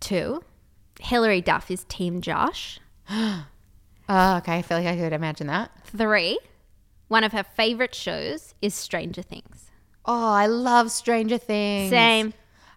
Two, 0.00 0.42
Hilary 1.00 1.40
Duff 1.40 1.70
is 1.70 1.84
Team 1.84 2.20
Josh. 2.20 2.78
Oh, 4.10 4.38
okay. 4.38 4.56
I 4.56 4.62
feel 4.62 4.78
like 4.78 4.86
I 4.86 4.96
could 4.96 5.12
imagine 5.12 5.48
that. 5.48 5.70
Three, 5.84 6.38
one 7.08 7.24
of 7.24 7.32
her 7.32 7.42
favorite 7.42 7.94
shows 7.94 8.54
is 8.62 8.74
Stranger 8.74 9.20
Things. 9.20 9.70
Oh, 10.06 10.32
I 10.32 10.46
love 10.46 10.90
Stranger 10.90 11.36
Things. 11.36 11.90
Same. 11.90 12.32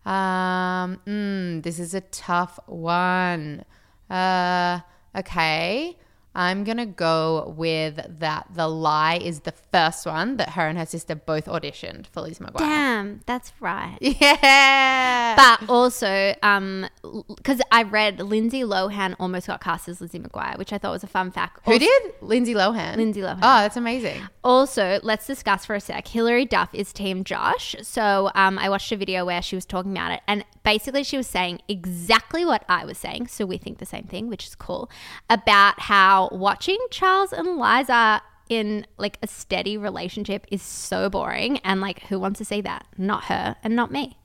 Um, 0.05 0.99
mm, 1.05 1.63
this 1.63 1.79
is 1.79 1.93
a 1.93 2.01
tough 2.01 2.59
one. 2.65 3.63
Uh, 4.09 4.79
okay. 5.15 5.97
I'm 6.33 6.63
gonna 6.63 6.85
go 6.85 7.53
with 7.57 7.99
that. 8.19 8.47
The 8.53 8.67
lie 8.67 9.17
is 9.21 9.41
the 9.41 9.51
first 9.71 10.05
one 10.05 10.37
that 10.37 10.51
her 10.51 10.67
and 10.67 10.77
her 10.77 10.85
sister 10.85 11.13
both 11.15 11.45
auditioned 11.45 12.07
for 12.07 12.21
Lizzie 12.21 12.43
McGuire. 12.43 12.59
Damn, 12.59 13.21
that's 13.25 13.51
right. 13.59 13.97
Yeah. 14.21 15.35
But 15.35 15.69
also, 15.69 16.33
um, 16.43 16.87
because 17.35 17.61
I 17.71 17.83
read 17.83 18.19
Lindsay 18.19 18.61
Lohan 18.61 19.15
almost 19.19 19.47
got 19.47 19.61
cast 19.61 19.87
as 19.89 20.01
Lizzie 20.01 20.19
McGuire, 20.19 20.57
which 20.57 20.71
I 20.73 20.77
thought 20.77 20.91
was 20.91 21.03
a 21.03 21.07
fun 21.07 21.31
fact. 21.31 21.59
Who 21.65 21.73
Also- 21.73 21.85
did? 21.85 22.13
Lindsay 22.21 22.53
Lohan. 22.53 22.97
Lindsay 22.97 23.21
Lohan. 23.21 23.37
Oh, 23.37 23.61
that's 23.61 23.77
amazing. 23.77 24.21
Also, 24.43 24.99
let's 25.03 25.25
discuss 25.27 25.65
for 25.65 25.75
a 25.75 25.79
sec. 25.81 26.07
Hilary 26.07 26.45
Duff 26.45 26.69
is 26.73 26.91
Team 26.93 27.23
Josh. 27.23 27.75
So 27.81 28.31
um, 28.35 28.57
I 28.59 28.69
watched 28.69 28.91
a 28.91 28.97
video 28.97 29.25
where 29.25 29.41
she 29.41 29.55
was 29.55 29.65
talking 29.65 29.91
about 29.91 30.11
it, 30.11 30.21
and 30.27 30.45
basically 30.63 31.03
she 31.03 31.17
was 31.17 31.27
saying 31.27 31.61
exactly 31.67 32.45
what 32.45 32.63
I 32.69 32.85
was 32.85 32.97
saying. 32.97 33.27
So 33.27 33.45
we 33.45 33.57
think 33.57 33.77
the 33.79 33.85
same 33.85 34.03
thing, 34.05 34.27
which 34.29 34.45
is 34.47 34.55
cool. 34.55 34.89
About 35.29 35.79
how 35.79 36.20
watching 36.31 36.77
Charles 36.89 37.33
and 37.33 37.57
Liza 37.57 38.21
in 38.49 38.85
like 38.97 39.17
a 39.23 39.27
steady 39.27 39.77
relationship 39.77 40.45
is 40.51 40.61
so 40.61 41.09
boring, 41.09 41.57
and 41.59 41.79
like 41.81 42.01
who 42.03 42.19
wants 42.19 42.37
to 42.39 42.45
see 42.45 42.61
that? 42.61 42.85
Not 42.97 43.25
her 43.25 43.55
and 43.63 43.75
not 43.75 43.91
me. 43.91 44.17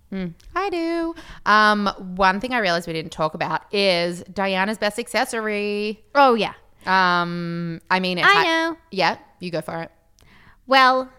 I 0.55 0.71
do. 0.71 1.15
Um, 1.45 1.89
one 2.17 2.41
thing 2.41 2.55
I 2.55 2.59
realized 2.59 2.87
we 2.87 2.95
didn't 2.95 3.13
talk 3.13 3.35
about 3.35 3.63
is 3.75 4.23
Diana's 4.33 4.79
best 4.79 4.99
accessory. 4.99 6.03
Oh 6.15 6.35
yeah, 6.35 6.55
Um, 6.87 7.81
I 7.91 8.01
mean, 8.01 8.19
it 8.19 8.25
I 8.25 8.33
ha- 8.33 8.43
know. 8.45 8.77
Yeah, 8.91 9.19
you 9.41 9.51
go 9.51 9.61
for 9.61 9.83
it. 9.83 9.91
Well, 10.67 11.11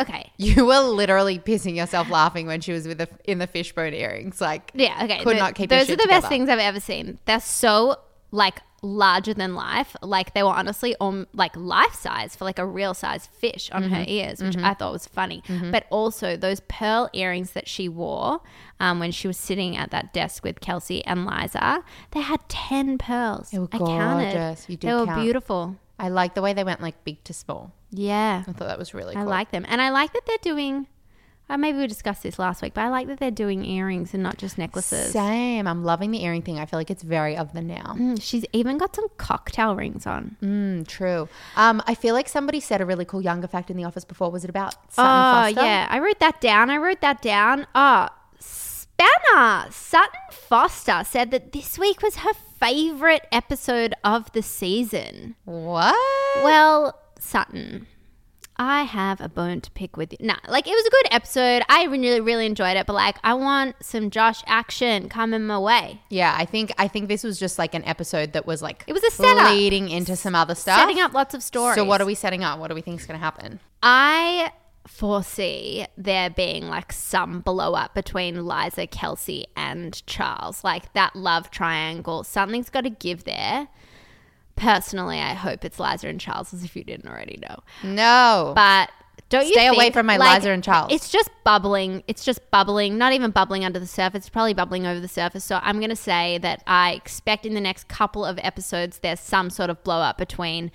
okay. 0.00 0.32
You 0.38 0.66
were 0.66 0.80
literally 0.80 1.38
pissing 1.38 1.76
yourself 1.76 2.10
laughing 2.10 2.46
when 2.46 2.60
she 2.60 2.72
was 2.72 2.86
with 2.88 2.98
the 2.98 3.08
in 3.24 3.38
the 3.38 3.46
fishbone 3.46 3.94
earrings. 3.94 4.40
Like, 4.40 4.72
Yeah, 4.74 5.04
okay. 5.04 5.18
could 5.18 5.30
Th- 5.32 5.38
not 5.40 5.54
keep. 5.54 5.70
Those 5.70 5.88
are 5.88 5.96
the 5.96 6.08
best 6.08 6.28
things 6.28 6.48
I've 6.48 6.58
ever 6.58 6.80
seen. 6.80 7.18
They're 7.26 7.38
so 7.40 7.96
like 8.30 8.60
larger 8.82 9.32
than 9.34 9.54
life. 9.54 9.96
Like 10.02 10.34
they 10.34 10.42
were 10.42 10.50
honestly 10.50 10.94
on 11.00 11.26
like 11.32 11.56
life 11.56 11.94
size 11.94 12.36
for 12.36 12.44
like 12.44 12.58
a 12.58 12.66
real 12.66 12.94
size 12.94 13.26
fish 13.26 13.70
on 13.72 13.84
Mm-hmm. 13.84 13.94
her 13.94 14.04
ears, 14.06 14.42
which 14.42 14.56
I 14.58 14.74
thought 14.74 14.92
was 14.92 15.06
funny. 15.06 15.42
But 15.72 15.86
also 15.90 16.36
those 16.36 16.60
pearl 16.68 17.08
earrings 17.12 17.52
that 17.52 17.68
she 17.68 17.88
wore 17.88 18.40
um, 18.78 18.98
when 19.00 19.10
she 19.12 19.26
was 19.26 19.36
sitting 19.36 19.76
at 19.76 19.90
that 19.90 20.12
desk 20.12 20.44
with 20.44 20.60
Kelsey 20.60 21.04
and 21.04 21.24
Liza, 21.26 21.82
they 22.12 22.20
had 22.20 22.40
ten 22.48 22.98
pearls. 22.98 23.50
They 23.50 23.58
were 23.58 23.68
I 23.72 23.78
counted. 23.78 24.32
gorgeous. 24.34 24.68
You 24.68 24.76
did 24.76 24.90
they 24.90 24.94
were 24.94 25.06
count. 25.06 25.22
beautiful. 25.22 25.76
I 25.98 26.08
like 26.10 26.34
the 26.34 26.42
way 26.42 26.52
they 26.52 26.64
went 26.64 26.82
like 26.82 27.02
big 27.04 27.24
to 27.24 27.32
small. 27.32 27.72
Yeah. 27.90 28.42
I 28.46 28.52
thought 28.52 28.68
that 28.68 28.78
was 28.78 28.92
really 28.92 29.14
cool. 29.14 29.22
I 29.22 29.26
like 29.26 29.50
them. 29.50 29.64
And 29.68 29.80
I 29.80 29.88
like 29.90 30.12
that 30.12 30.22
they're 30.26 30.36
doing 30.42 30.86
uh, 31.48 31.56
maybe 31.56 31.78
we 31.78 31.86
discussed 31.86 32.22
this 32.22 32.38
last 32.38 32.60
week, 32.62 32.74
but 32.74 32.82
I 32.82 32.88
like 32.88 33.06
that 33.08 33.18
they're 33.20 33.30
doing 33.30 33.64
earrings 33.64 34.14
and 34.14 34.22
not 34.22 34.36
just 34.36 34.58
necklaces. 34.58 35.12
Same. 35.12 35.66
I'm 35.66 35.84
loving 35.84 36.10
the 36.10 36.24
earring 36.24 36.42
thing. 36.42 36.58
I 36.58 36.66
feel 36.66 36.78
like 36.78 36.90
it's 36.90 37.02
very 37.02 37.36
of 37.36 37.52
the 37.52 37.62
now. 37.62 37.94
Mm, 37.98 38.20
She's 38.20 38.44
even 38.52 38.78
got 38.78 38.94
some 38.96 39.06
cocktail 39.16 39.76
rings 39.76 40.06
on. 40.06 40.36
Mm, 40.42 40.86
true. 40.88 41.28
Um, 41.56 41.82
I 41.86 41.94
feel 41.94 42.14
like 42.14 42.28
somebody 42.28 42.60
said 42.60 42.80
a 42.80 42.86
really 42.86 43.04
cool 43.04 43.22
younger 43.22 43.46
fact 43.46 43.70
in 43.70 43.76
the 43.76 43.84
office 43.84 44.04
before. 44.04 44.30
Was 44.30 44.44
it 44.44 44.50
about 44.50 44.74
Sutton 44.92 44.94
Foster? 44.94 45.00
oh, 45.02 45.54
Foster? 45.54 45.66
yeah. 45.66 45.86
I 45.90 45.98
wrote 46.00 46.18
that 46.20 46.40
down. 46.40 46.70
I 46.70 46.76
wrote 46.78 47.00
that 47.00 47.22
down. 47.22 47.66
Oh, 47.74 48.08
Spanner, 48.38 49.66
Sutton 49.70 50.20
Foster 50.30 51.02
said 51.04 51.30
that 51.30 51.52
this 51.52 51.78
week 51.78 52.02
was 52.02 52.16
her 52.16 52.32
favorite 52.58 53.26
episode 53.30 53.94
of 54.02 54.32
the 54.32 54.42
season. 54.42 55.34
What? 55.44 55.94
Well, 56.42 56.98
Sutton, 57.18 57.86
I 58.58 58.82
have 58.84 59.20
a 59.20 59.28
bone 59.28 59.60
to 59.60 59.70
pick 59.72 59.96
with 59.96 60.12
you. 60.12 60.18
Nah, 60.26 60.36
like 60.48 60.66
it 60.66 60.70
was 60.74 60.86
a 60.86 60.90
good 60.90 61.06
episode. 61.10 61.62
I 61.68 61.84
really, 61.84 62.20
really 62.20 62.46
enjoyed 62.46 62.76
it, 62.76 62.86
but 62.86 62.94
like 62.94 63.18
I 63.22 63.34
want 63.34 63.76
some 63.80 64.10
Josh 64.10 64.42
action 64.46 65.08
coming 65.08 65.46
my 65.46 65.58
way. 65.58 66.00
Yeah, 66.08 66.34
I 66.36 66.44
think 66.46 66.72
I 66.78 66.88
think 66.88 67.08
this 67.08 67.22
was 67.22 67.38
just 67.38 67.58
like 67.58 67.74
an 67.74 67.84
episode 67.84 68.32
that 68.32 68.46
was 68.46 68.62
like 68.62 68.84
It 68.86 68.92
was 68.92 69.02
a 69.02 69.10
setup. 69.10 69.50
leading 69.52 69.90
into 69.90 70.16
some 70.16 70.34
other 70.34 70.54
stuff. 70.54 70.78
Setting 70.78 71.00
up 71.00 71.12
lots 71.12 71.34
of 71.34 71.42
stories. 71.42 71.76
So 71.76 71.84
what 71.84 72.00
are 72.00 72.06
we 72.06 72.14
setting 72.14 72.44
up? 72.44 72.58
What 72.58 72.68
do 72.68 72.74
we 72.74 72.80
think 72.80 73.00
is 73.00 73.06
going 73.06 73.18
to 73.18 73.24
happen? 73.24 73.60
I 73.82 74.52
foresee 74.86 75.84
there 75.98 76.30
being 76.30 76.68
like 76.68 76.92
some 76.92 77.40
blow 77.40 77.74
up 77.74 77.94
between 77.94 78.46
Liza, 78.46 78.86
Kelsey, 78.86 79.46
and 79.56 80.04
Charles. 80.06 80.64
Like 80.64 80.92
that 80.94 81.14
love 81.14 81.50
triangle. 81.50 82.24
Something's 82.24 82.70
got 82.70 82.82
to 82.82 82.90
give 82.90 83.24
there. 83.24 83.68
Personally, 84.56 85.20
I 85.20 85.34
hope 85.34 85.64
it's 85.64 85.78
Liza 85.78 86.08
and 86.08 86.20
Charles, 86.20 86.52
if 86.52 86.74
you 86.74 86.82
didn't 86.82 87.08
already 87.08 87.38
know. 87.40 87.56
No. 87.82 88.52
But 88.54 88.90
don't 89.28 89.46
you 89.46 89.52
Stay 89.52 89.66
away 89.66 89.90
from 89.90 90.06
my 90.06 90.16
like, 90.16 90.38
Liza 90.38 90.50
and 90.50 90.62
Charles. 90.62 90.92
It's 90.92 91.10
just 91.10 91.30
bubbling. 91.44 92.04
It's 92.06 92.24
just 92.24 92.48
bubbling. 92.50 92.96
Not 92.96 93.12
even 93.12 93.32
bubbling 93.32 93.64
under 93.64 93.78
the 93.78 93.86
surface. 93.86 94.18
It's 94.18 94.28
probably 94.28 94.54
bubbling 94.54 94.86
over 94.86 95.00
the 95.00 95.08
surface. 95.08 95.44
So 95.44 95.58
I'm 95.62 95.78
going 95.78 95.90
to 95.90 95.96
say 95.96 96.38
that 96.38 96.62
I 96.66 96.92
expect 96.92 97.44
in 97.44 97.54
the 97.54 97.60
next 97.60 97.88
couple 97.88 98.24
of 98.24 98.38
episodes 98.42 99.00
there's 99.00 99.20
some 99.20 99.50
sort 99.50 99.68
of 99.68 99.82
blow 99.82 100.00
up 100.00 100.16
between 100.16 100.70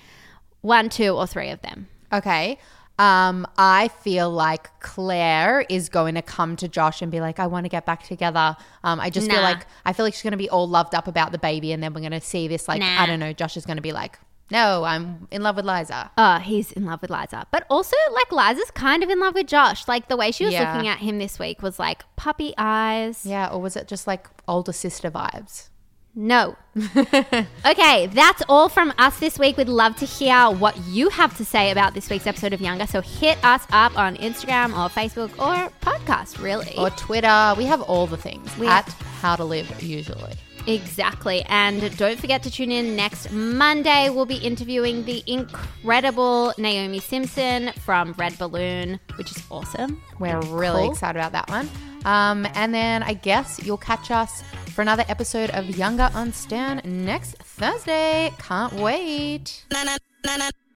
one, 0.62 0.90
two, 0.90 1.14
or 1.14 1.26
three 1.26 1.50
of 1.50 1.62
them. 1.62 1.88
Okay. 2.12 2.58
Um, 3.00 3.48
I 3.58 3.88
feel 3.88 4.30
like 4.30 4.80
Claire 4.80 5.66
is 5.70 5.90
going 5.90 6.16
to 6.16 6.22
come 6.22 6.56
to 6.58 6.68
Josh 6.68 7.02
and 7.02 7.12
be 7.12 7.20
like, 7.20 7.40
I 7.40 7.48
want 7.48 7.66
to 7.66 7.70
get 7.70 7.86
back 7.86 8.04
together. 8.04 8.56
Um, 8.84 9.00
I 9.00 9.10
just 9.10 9.30
feel 9.32 9.42
like 9.42 9.66
I 9.86 9.94
feel 9.94 10.06
like 10.06 10.14
she's 10.14 10.22
going 10.24 10.32
to 10.32 10.38
be 10.38 10.50
all 10.50 10.68
loved 10.68 10.94
up 10.94 11.08
about 11.08 11.32
the 11.32 11.40
baby, 11.40 11.72
and 11.72 11.82
then 11.82 11.94
we're 11.94 12.02
going 12.02 12.12
to 12.12 12.22
see 12.22 12.48
this 12.48 12.68
like 12.68 12.80
Nah. 12.82 13.02
I 13.02 13.06
don't 13.08 13.20
know. 13.20 13.34
Josh 13.34 13.58
is 13.58 13.66
going 13.66 13.78
to 13.78 13.82
be 13.82 13.92
like, 13.92 14.20
No, 14.52 14.84
I'm 14.84 15.28
in 15.32 15.42
love 15.42 15.56
with 15.56 15.66
Liza. 15.66 16.12
Oh, 16.18 16.38
he's 16.40 16.72
in 16.74 16.86
love 16.86 17.02
with 17.02 17.10
Liza. 17.10 17.48
But 17.52 17.66
also, 17.72 17.96
like, 18.14 18.32
Liza's 18.32 18.70
kind 18.72 19.02
of 19.02 19.10
in 19.10 19.20
love 19.20 19.34
with 19.34 19.48
Josh. 19.48 19.88
Like, 19.88 20.08
the 20.08 20.18
way 20.18 20.30
she 20.32 20.44
was 20.46 20.54
Yeah. 20.54 20.72
looking 20.74 20.88
at 20.88 21.00
him 21.00 21.18
this 21.18 21.40
week 21.40 21.64
was 21.64 21.80
like 21.80 22.04
puppy 22.18 22.54
eyes. 22.58 23.26
Yeah, 23.26 23.48
or 23.48 23.60
was 23.62 23.76
it 23.76 23.88
just 23.88 24.06
like 24.06 24.28
older 24.48 24.74
sister 24.74 25.10
vibes? 25.10 25.70
No. 26.14 26.56
okay, 27.66 28.08
that's 28.08 28.42
all 28.50 28.70
from 28.70 28.94
us 28.98 29.20
this 29.20 29.40
week. 29.40 29.58
We'd 29.58 29.70
love 29.70 29.96
to 29.98 30.06
hear 30.06 30.50
what 30.50 30.78
you 30.88 31.10
have 31.10 31.36
to 31.38 31.46
say 31.46 31.72
about 31.72 31.94
this 31.94 32.10
week's 32.10 32.28
episode 32.28 32.54
of 32.54 32.62
Younger. 32.62 32.86
So 32.88 33.02
hit 33.02 33.38
us 33.44 33.66
up 33.72 33.98
on 33.98 34.18
Instagram 34.18 34.70
or 34.72 34.90
Facebook 34.90 35.30
or 35.40 35.70
podcast, 35.82 36.42
really. 36.42 36.76
Or 36.78 36.90
Twitter. 36.92 37.54
We 37.58 37.66
have 37.66 37.82
all 37.82 38.08
the 38.08 38.18
things 38.18 38.56
We 38.58 38.68
at 38.68 38.86
have- 38.86 38.94
How 39.22 39.36
to 39.36 39.44
Live 39.46 39.82
usually. 39.82 40.34
Exactly. 40.68 41.44
And 41.50 41.96
don't 41.98 42.20
forget 42.20 42.44
to 42.44 42.52
tune 42.52 42.72
in 42.72 42.96
next 42.96 43.32
Monday. 43.32 44.10
We'll 44.10 44.26
be 44.26 44.36
interviewing 44.38 45.06
the 45.06 45.24
incredible 45.28 46.54
Naomi 46.58 47.00
Simons 47.00 47.72
from 47.80 48.14
Red 48.14 48.38
Balloon, 48.38 49.00
which 49.18 49.32
is 49.32 49.44
awesome. 49.50 50.02
We're 50.20 50.40
really 50.42 50.84
Cool. 50.84 50.92
excited 50.92 51.20
about 51.20 51.32
that 51.34 51.50
one. 51.50 51.70
Um, 52.06 52.48
and 52.56 52.74
then 52.74 53.04
I 53.04 53.14
guess 53.14 53.60
you'll 53.64 53.78
catch 53.78 54.12
us 54.12 54.44
for 54.74 54.82
another 54.82 55.06
episode 55.08 55.50
of 55.52 55.70
Younger 55.78 56.10
on 56.16 56.32
Stan 56.34 56.82
next 56.84 57.38
Thursday. 57.38 58.32
Can't 58.40 58.74
wait. 58.74 59.66
na 59.72 59.84
na 59.84 59.98
na 60.26 60.38
na 60.38 60.50